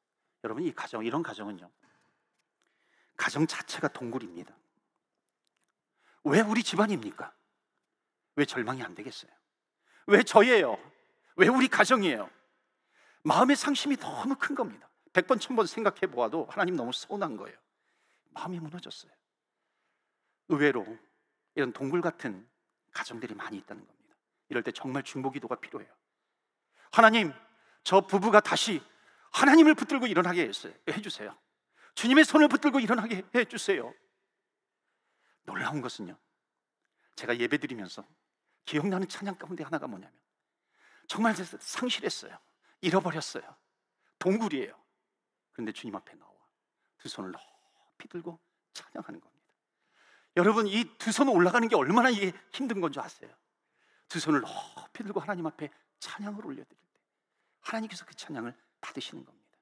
여러분 0.45 0.63
이 0.63 0.73
가정 0.73 1.05
이런 1.05 1.21
가정은요. 1.21 1.69
가정 3.17 3.45
자체가 3.45 3.89
동굴입니다. 3.89 4.57
왜 6.23 6.41
우리 6.41 6.63
집안입니까? 6.63 7.35
왜 8.37 8.45
절망이 8.45 8.83
안 8.85 8.95
되겠어요? 8.95 9.33
왜 10.07 10.23
저예요? 10.23 10.79
왜 11.35 11.49
우리 11.49 11.67
가정이에요? 11.67 12.31
마음의 13.25 13.57
상심이 13.57 13.97
너무 13.97 14.37
큰 14.37 14.55
겁니다. 14.55 14.89
백 15.13 15.27
번, 15.27 15.41
천 15.41 15.57
번 15.57 15.67
생각해 15.67 16.03
보아도 16.03 16.47
하나님 16.47 16.77
너무 16.77 16.93
서운한 16.93 17.37
거예요. 17.37 17.59
마음이 18.31 18.61
무너졌어요. 18.61 19.11
의외로 20.49 20.87
이런 21.57 21.73
동굴 21.73 22.01
같은 22.01 22.49
가정들이 22.93 23.35
많이 23.35 23.59
있다는 23.59 23.85
겁니다. 23.85 24.17
이럴 24.49 24.63
때 24.63 24.71
정말 24.71 25.03
중보 25.03 25.33
기도가 25.33 25.57
필요해요. 25.57 25.93
하나님, 26.93 27.33
저 27.83 28.01
부부가 28.01 28.41
다시 28.41 28.83
하나님을 29.33 29.75
붙들고 29.75 30.07
일어나게. 30.07 30.51
해주세요. 30.89 31.37
주님의 31.95 32.25
손을 32.25 32.49
붙들고 32.49 32.81
일어나게 32.81 33.23
해주세요. 33.35 33.93
놀라운 35.45 35.81
것은요. 35.81 36.17
제가 37.17 37.37
예배 37.39 37.59
드리면서 37.59 38.05
기억나는 38.65 39.09
찬양 39.09 39.37
가운데 39.37 39.65
하나가 39.65 39.87
뭐냐면 39.87 40.19
정말 41.09 41.35
상실했어요. 41.35 42.39
잃어버렸어요. 42.81 43.57
동굴이에요. 44.19 44.75
그런데 45.53 45.73
주님 45.73 45.95
앞에 45.97 46.15
나와 46.15 46.31
두 46.99 47.09
손을 47.09 47.33
높이 47.33 48.09
들고 48.09 48.39
찬양하는 48.73 49.21
겁니다. 49.21 49.47
여러분 50.37 50.67
이 50.69 50.85
두 50.99 51.11
손 51.11 51.29
올라가는 51.29 51.67
게 51.67 51.75
얼마나 51.75 52.09
이게 52.09 52.33
힘든 52.53 52.81
건지 52.81 53.01
아세요? 53.01 53.31
두 54.09 54.21
손을 54.21 54.41
높이 54.41 55.03
들고 55.03 55.21
하나님 55.21 55.47
앞에 55.47 55.71
찬양을 55.99 56.47
올려드릴 56.47 56.79
하나님께서 57.61 58.05
그 58.05 58.15
찬양을 58.15 58.55
받으시는 58.81 59.25
겁니다. 59.25 59.59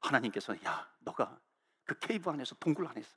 하나님께서 0.00 0.54
야, 0.64 0.90
너가 1.00 1.38
그 1.84 1.98
케이브 1.98 2.30
안에서 2.30 2.54
동굴 2.56 2.86
안에서 2.86 3.08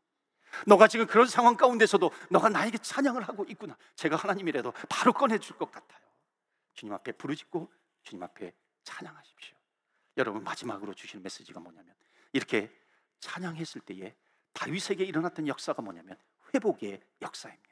너가 0.65 0.87
지금 0.87 1.05
그런 1.05 1.27
상황 1.27 1.55
가운데서도 1.57 2.11
너가 2.29 2.49
나에게 2.49 2.77
찬양을 2.77 3.21
하고 3.27 3.45
있구나. 3.49 3.77
제가 3.95 4.15
하나님이라도 4.15 4.71
바로 4.89 5.13
꺼내 5.13 5.37
줄 5.39 5.57
것 5.57 5.71
같아요. 5.71 6.01
주님 6.73 6.93
앞에 6.93 7.11
부르짖고 7.13 7.71
주님 8.03 8.23
앞에 8.23 8.53
찬양하십시오. 8.83 9.55
여러분 10.17 10.43
마지막으로 10.43 10.93
주시는 10.93 11.23
메시지가 11.23 11.59
뭐냐면 11.59 11.93
이렇게 12.33 12.71
찬양했을 13.19 13.81
때에 13.81 14.15
다윗에게 14.53 15.03
일어났던 15.03 15.47
역사가 15.47 15.81
뭐냐면 15.81 16.17
회복의 16.53 17.01
역사입니다. 17.21 17.67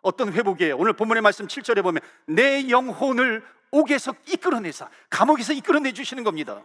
어떤 0.00 0.32
회복이에요? 0.32 0.76
오늘 0.76 0.94
본문의 0.94 1.22
말씀 1.22 1.46
7절에 1.46 1.82
보면 1.82 2.00
내 2.26 2.68
영혼을 2.70 3.44
옥에서 3.70 4.14
이끌어내서 4.26 4.88
감옥에서 5.10 5.52
이끌어내 5.52 5.92
주시는 5.92 6.24
겁니다. 6.24 6.64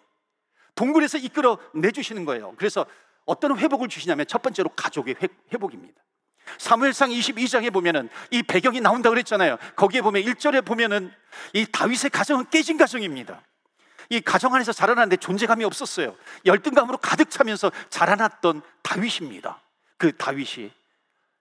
동굴에서 0.76 1.18
이끌어내 1.18 1.92
주시는 1.92 2.26
거예요. 2.26 2.54
그래서 2.58 2.86
어떤 3.26 3.58
회복을 3.58 3.88
주시냐면 3.88 4.26
첫 4.28 4.42
번째로 4.42 4.70
가족의 4.70 5.16
회복입니다. 5.52 6.02
사무엘상 6.58 7.10
22장에 7.10 7.72
보면은 7.72 8.10
이 8.32 8.44
배경이 8.44 8.82
나온다 8.82 9.10
그랬잖아요. 9.10 9.58
거기에 9.76 10.02
보면 10.02 10.24
1절에 10.24 10.66
보면은 10.66 11.12
이 11.54 11.66
다윗의 11.66 12.10
가정은 12.12 12.50
깨진 12.50 12.78
가정입니다. 12.78 13.42
이 14.10 14.20
가정 14.20 14.54
안에서 14.54 14.74
자라났는데 14.74 15.18
존재감이 15.18 15.64
없었어요. 15.64 16.16
열등감으로 16.46 16.98
가득 16.98 17.30
차면서 17.30 17.72
자라났던 17.90 18.62
다윗입니다. 18.82 19.62
그 19.98 20.16
다윗이 20.16 20.72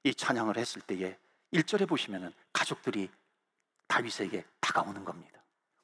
이 0.05 0.14
찬양을 0.14 0.57
했을 0.57 0.81
때에 0.83 1.16
1절에 1.53 1.88
보시면은 1.88 2.33
가족들이 2.53 3.11
다윗에게 3.88 4.44
다가오는 4.61 5.05
겁니다. 5.05 5.41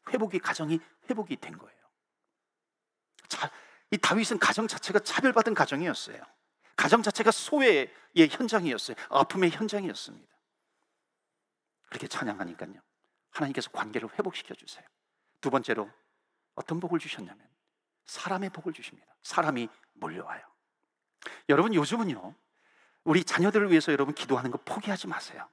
회복이 0.09 0.39
가정이 0.39 0.81
회복이 1.09 1.37
된 1.37 1.57
거예요. 1.59 1.79
자, 3.29 3.51
이 3.91 3.99
다윗은 3.99 4.39
가정 4.39 4.67
자체가 4.67 5.01
차별받은 5.01 5.55
가정이었어요. 5.55 6.21
가정 6.77 7.03
자체가 7.03 7.31
소외의 7.31 7.93
현장이었어요. 8.17 8.97
아픔의 9.11 9.51
현장이었습니다. 9.51 10.29
그렇게 11.89 12.07
찬양하니까요. 12.07 12.75
하나님께서 13.31 13.71
관계를 13.71 14.09
회복시켜 14.19 14.55
주세요. 14.55 14.85
두 15.41 15.51
번째로 15.51 15.91
어떤 16.55 16.81
복을 16.81 16.99
주셨냐면 16.99 17.39
사람의 18.07 18.51
복을 18.51 18.73
주십니다. 18.73 19.15
사람이 19.23 19.69
몰려와요. 19.95 20.43
여러분 21.49 21.75
요즘은요. 21.75 22.35
우리 23.05 23.25
자녀들을 23.25 23.71
위해서 23.71 23.93
여러분 23.93 24.15
기도하는 24.15 24.51
거 24.51 24.59
포기하지 24.59 25.07
마세요. 25.07 25.49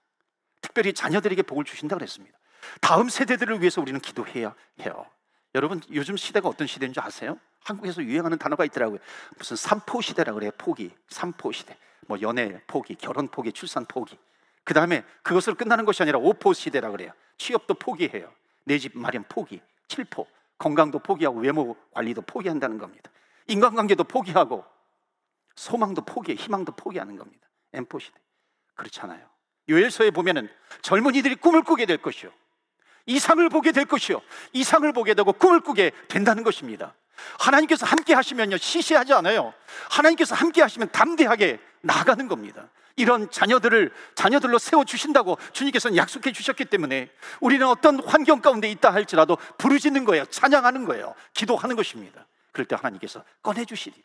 특별히 0.62 0.94
자녀들에게 0.94 1.44
복을 1.44 1.64
주신다 1.64 1.96
그랬습니다. 1.96 2.38
다음 2.82 3.10
세대들을 3.10 3.60
위해서 3.62 3.82
우리는 3.82 4.00
기도해야 4.00 4.54
해요. 4.82 5.06
여러분 5.54 5.82
요즘 5.94 6.18
시대가 6.18 6.50
어떤 6.50 6.68
시대인 6.68 6.94
줄 6.94 7.04
아세요? 7.04 7.40
한국에서 7.64 8.04
유행하는 8.04 8.38
단어가 8.38 8.66
있더라고요. 8.66 9.00
무슨 9.38 9.56
삼포 9.58 10.02
시대라 10.02 10.34
그래요. 10.34 10.52
포기, 10.58 10.94
삼포 11.10 11.52
시대. 11.52 11.78
뭐 12.08 12.20
연애 12.22 12.62
포기, 12.68 12.96
결혼 12.96 13.28
포기, 13.28 13.52
출산 13.52 13.86
포기. 13.86 14.18
그 14.64 14.74
다음에 14.74 15.04
그것으로 15.24 15.56
끝나는 15.56 15.86
것이 15.86 16.04
아니라 16.04 16.20
오포 16.20 16.54
시대라 16.54 16.92
그래요. 16.92 17.12
취업도 17.38 17.76
포기해요. 17.76 18.32
내 18.66 18.78
집 18.78 18.98
마련 18.98 19.24
포기, 19.30 19.62
칠포. 19.88 20.28
건강도 20.58 21.00
포기하고 21.00 21.40
외모 21.40 21.76
관리도 21.94 22.22
포기한다는 22.22 22.78
겁니다. 22.78 23.12
인간관계도 23.48 24.06
포기하고 24.06 24.64
소망도 25.56 26.04
포기해, 26.04 26.36
희망도 26.36 26.74
포기하는 26.74 27.16
겁니다. 27.18 27.48
엠포 27.74 28.00
시대. 28.00 28.18
그렇잖아요. 28.76 29.26
요엘서에 29.70 30.12
보면은 30.12 30.50
젊은이들이 30.82 31.36
꿈을 31.36 31.64
꾸게 31.64 31.86
될 31.86 31.98
것이요. 31.98 32.32
이상을 33.06 33.48
보게 33.50 33.72
될 33.72 33.86
것이요. 33.86 34.22
이상을 34.54 34.92
보게 34.94 35.14
되고 35.14 35.32
꿈을 35.34 35.60
꾸게 35.60 35.92
된다는 36.08 36.44
것입니다. 36.44 36.94
하나님께서 37.40 37.86
함께 37.86 38.14
하시면요. 38.14 38.58
시시하지 38.58 39.14
않아요. 39.14 39.54
하나님께서 39.90 40.36
함께 40.36 40.62
하시면 40.62 40.92
담대하게 40.92 41.60
나아가는 41.82 42.28
겁니다. 42.28 42.70
이런 42.98 43.30
자녀들을 43.30 43.92
자녀들로 44.16 44.58
세워 44.58 44.86
주신다고 44.86 45.38
주님께서는 45.52 45.98
약속해 45.98 46.32
주셨기 46.32 46.66
때문에 46.66 47.10
우리는 47.42 47.68
어떤 47.68 48.02
환경 48.06 48.42
가운데 48.42 48.70
있다 48.70 48.94
할지라도 48.94 49.38
부르짖는 49.58 50.06
거예요. 50.06 50.26
찬양하는 50.26 50.86
거예요. 50.86 51.14
기도하는 51.34 51.76
것입니다. 51.76 52.26
그럴 52.52 52.66
때 52.66 52.76
하나님께서 52.76 53.24
꺼내 53.42 53.66
주시리라. 53.66 54.04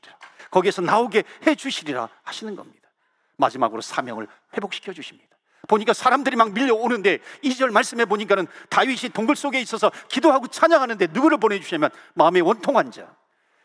거기에서 0.50 0.82
나오게 0.82 1.22
해 1.46 1.54
주시리라 1.54 2.08
하시는 2.24 2.56
겁니다. 2.56 2.88
마지막으로 3.36 3.80
사명을 3.80 4.26
회복시켜 4.54 4.92
주십니다. 4.92 5.29
보니까 5.68 5.92
사람들이 5.92 6.36
막 6.36 6.52
밀려오는데 6.52 7.18
2절 7.44 7.70
말씀해 7.70 8.04
보니까는 8.06 8.46
다윗이 8.68 9.10
동굴 9.12 9.36
속에 9.36 9.60
있어서 9.60 9.90
기도하고 10.08 10.48
찬양하는데 10.48 11.08
누구를 11.12 11.38
보내 11.38 11.58
주시냐면 11.60 11.90
마음에 12.14 12.40
원통한 12.40 12.90
자, 12.90 13.14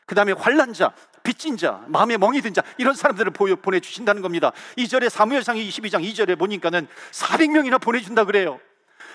그 0.05 0.15
다음에 0.15 0.34
환란 0.34 0.73
자, 0.73 0.93
빚진 1.23 1.58
자, 1.58 1.84
마음에 1.88 2.17
멍이 2.17 2.41
든 2.41 2.53
자, 2.53 2.62
이런 2.77 2.93
사람들을 2.93 3.31
보내주신다는 3.31 4.21
겁니다. 4.21 4.51
2절에 4.77 5.10
사무엘상 5.10 5.58
22장 5.58 6.03
2절에 6.03 6.38
보니까는 6.38 6.88
400명이나 7.12 7.81
보내준다 7.81 8.25
그래요. 8.25 8.60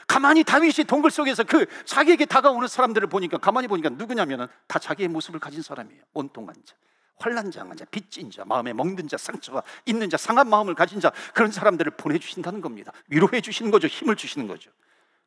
가만히 0.09 0.43
다윗이 0.43 0.87
동굴 0.89 1.13
속에서 1.13 1.45
그 1.45 1.67
자기에게 1.85 2.25
다가오는 2.25 2.67
사람들을 2.67 3.09
보니까 3.09 3.39
가만히 3.39 3.69
보니까 3.69 3.91
누구냐면은 3.91 4.49
다 4.67 4.81
자기의 4.81 5.09
모습을 5.09 5.39
가진 5.39 5.63
사람이에요. 5.63 6.03
원통한 6.15 6.57
자, 6.65 6.75
환란장한 7.21 7.77
자, 7.77 7.85
빚진 7.85 8.31
자, 8.31 8.45
마음에 8.45 8.73
멍든 8.73 9.07
자, 9.07 9.17
상처가 9.17 9.63
있는 9.85 10.09
자, 10.09 10.17
상한 10.17 10.49
마음을 10.49 10.75
가진 10.75 11.01
자 11.01 11.13
그런 11.35 11.53
사람들을 11.53 11.93
보내주신다는 11.93 12.61
겁니다. 12.61 12.93
위로해 13.09 13.41
주시는 13.41 13.71
거죠. 13.71 13.87
힘을 13.87 14.17
주시는 14.17 14.49
거죠. 14.49 14.71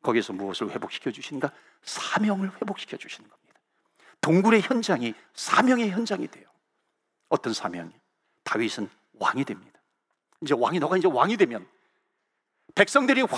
거기서 0.02 0.32
무엇을 0.34 0.70
회복시켜 0.70 1.10
주신가? 1.10 1.50
사명을 1.82 2.50
회복시켜 2.60 2.96
주시는 2.96 3.30
겁니다. 3.30 3.60
동굴의 4.20 4.60
현장이 4.62 5.14
사명의 5.34 5.90
현장이 5.90 6.28
돼요. 6.28 6.46
어떤 7.28 7.54
사명이? 7.54 7.90
다윗은 8.42 8.90
왕이 9.18 9.44
됩니다. 9.44 9.80
이제 10.42 10.54
왕이 10.56 10.78
너가 10.80 10.96
이제 10.96 11.08
왕이 11.08 11.36
되면 11.36 11.66
백성들이 12.74 13.22
왕 13.22 13.30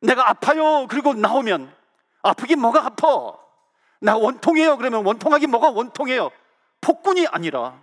내가 0.00 0.28
아파요. 0.28 0.86
그리고 0.88 1.14
나오면 1.14 1.72
아프긴 2.22 2.60
뭐가 2.60 2.84
아파? 2.84 3.38
나 4.00 4.16
원통해요. 4.16 4.76
그러면 4.76 5.04
원통하긴 5.04 5.50
뭐가 5.50 5.70
원통해요? 5.70 6.30
폭군이 6.80 7.26
아니라 7.28 7.80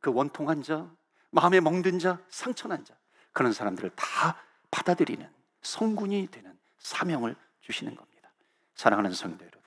그 0.00 0.12
원통한 0.12 0.62
자, 0.62 0.88
마음에 1.30 1.60
멍든 1.60 1.98
자, 1.98 2.18
상처난 2.28 2.84
자 2.84 2.94
그런 3.32 3.52
사람들을 3.52 3.90
다 3.96 4.40
받아들이는 4.70 5.28
성군이 5.62 6.28
되는 6.30 6.58
사명을 6.78 7.36
주시는 7.60 7.94
겁니다. 7.94 8.30
사랑하는 8.74 9.12
성도 9.12 9.44
여러분, 9.44 9.62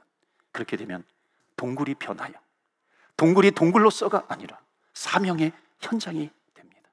그렇게 0.51 0.77
되면 0.77 1.03
동굴이 1.55 1.95
변하여 1.95 2.33
동굴이 3.17 3.51
동굴로서가 3.51 4.25
아니라 4.29 4.59
사명의 4.93 5.51
현장이 5.81 6.29
됩니다. 6.53 6.89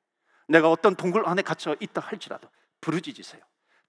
내가 0.48 0.70
어떤 0.70 0.96
동굴 0.96 1.26
안에 1.26 1.42
갇혀 1.42 1.76
있다 1.78 2.00
할지라도 2.00 2.48
부르짖으세요. 2.80 3.42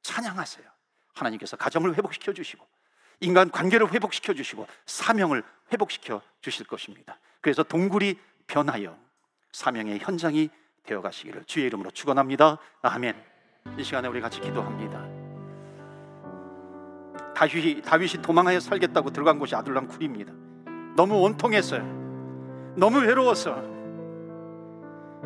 찬양하세요. 0.03 0.65
하나님께서 1.13 1.58
가정을 1.58 1.95
회복시켜 1.95 2.34
주시고 2.34 2.65
인간 3.21 3.49
관계를 3.49 3.91
회복시켜 3.91 4.34
주시고 4.34 4.67
사명을 4.86 5.43
회복시켜 5.73 6.21
주실 6.41 6.67
것입니다. 6.67 7.19
그래서 7.47 7.63
동굴이 7.63 8.15
변하여 8.45 8.97
사명의 9.53 9.99
현장이 9.99 10.49
되어 10.83 11.01
가시기를 11.01 11.45
주의 11.45 11.65
이름으로 11.67 11.91
축원합니다. 11.91 12.57
아멘. 12.81 13.15
이 13.77 13.83
시간에 13.86 14.10
우리 14.10 14.19
같이 14.19 14.41
기도합니다. 14.41 14.99
다윗이 17.33 17.83
다윗이 17.83 18.21
도망하여 18.21 18.60
살겠다고 18.60 19.12
들어간 19.12 19.39
곳이 19.39 19.55
아둘람 19.55 19.88
굴입니다. 19.88 20.33
너무 20.97 21.21
원통했어요. 21.21 22.73
너무 22.75 22.99
외로워서 22.99 23.63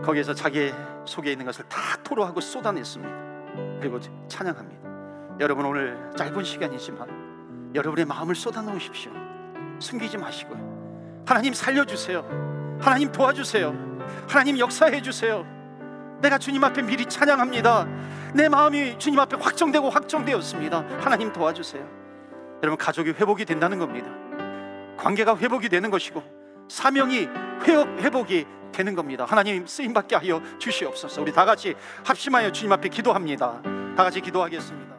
거기에서 0.04 0.36
자기 0.36 0.72
속에 1.08 1.32
있는 1.32 1.48
것을 1.48 1.68
다 1.70 1.98
토로하고 2.04 2.40
쏟아냈습니다. 2.40 3.80
그리고 3.80 4.00
찬양합니다. 4.28 5.40
여러분 5.40 5.66
오늘 5.66 6.12
짧은 6.16 6.44
시간이지만 6.44 7.72
여러분의 7.74 8.06
마음을 8.06 8.36
쏟아놓으십시오. 8.36 9.12
숨기지 9.80 10.20
마시고요. 10.20 10.71
하나님 11.26 11.54
살려주세요. 11.54 12.78
하나님 12.82 13.12
도와주세요. 13.12 13.74
하나님 14.28 14.58
역사해 14.60 15.02
주세요. 15.02 15.46
내가 16.22 16.38
주님 16.38 16.64
앞에 16.64 16.82
미리 16.82 17.06
찬양합니다. 17.06 17.88
내 18.34 18.48
마음이 18.50 18.98
주님 19.00 19.20
앞에 19.20 19.38
확정되고 19.38 19.90
확정되었습니다. 19.90 20.86
하나님 21.00 21.32
도와주세요. 21.32 21.88
여러분 22.64 22.78
가족이 22.78 23.12
회복이 23.12 23.46
된다는 23.46 23.80
겁니다. 23.80 24.08
관계가 24.98 25.38
회복이 25.38 25.70
되는 25.70 25.90
것이고 25.90 26.24
사명이 26.70 27.28
회복, 27.66 27.88
회복이 28.00 28.46
되는 28.72 28.96
겁니다. 28.96 29.26
하나님 29.28 29.66
쓰임 29.68 29.94
받게 29.94 30.16
하여 30.16 30.42
주시옵소서. 30.60 31.22
우리 31.22 31.34
다 31.34 31.46
같이 31.46 31.76
합심하여 32.06 32.52
주님 32.52 32.72
앞에 32.72 32.90
기도합니다. 32.90 33.62
다 33.98 34.04
같이 34.04 34.22
기도하겠습니다. 34.22 34.91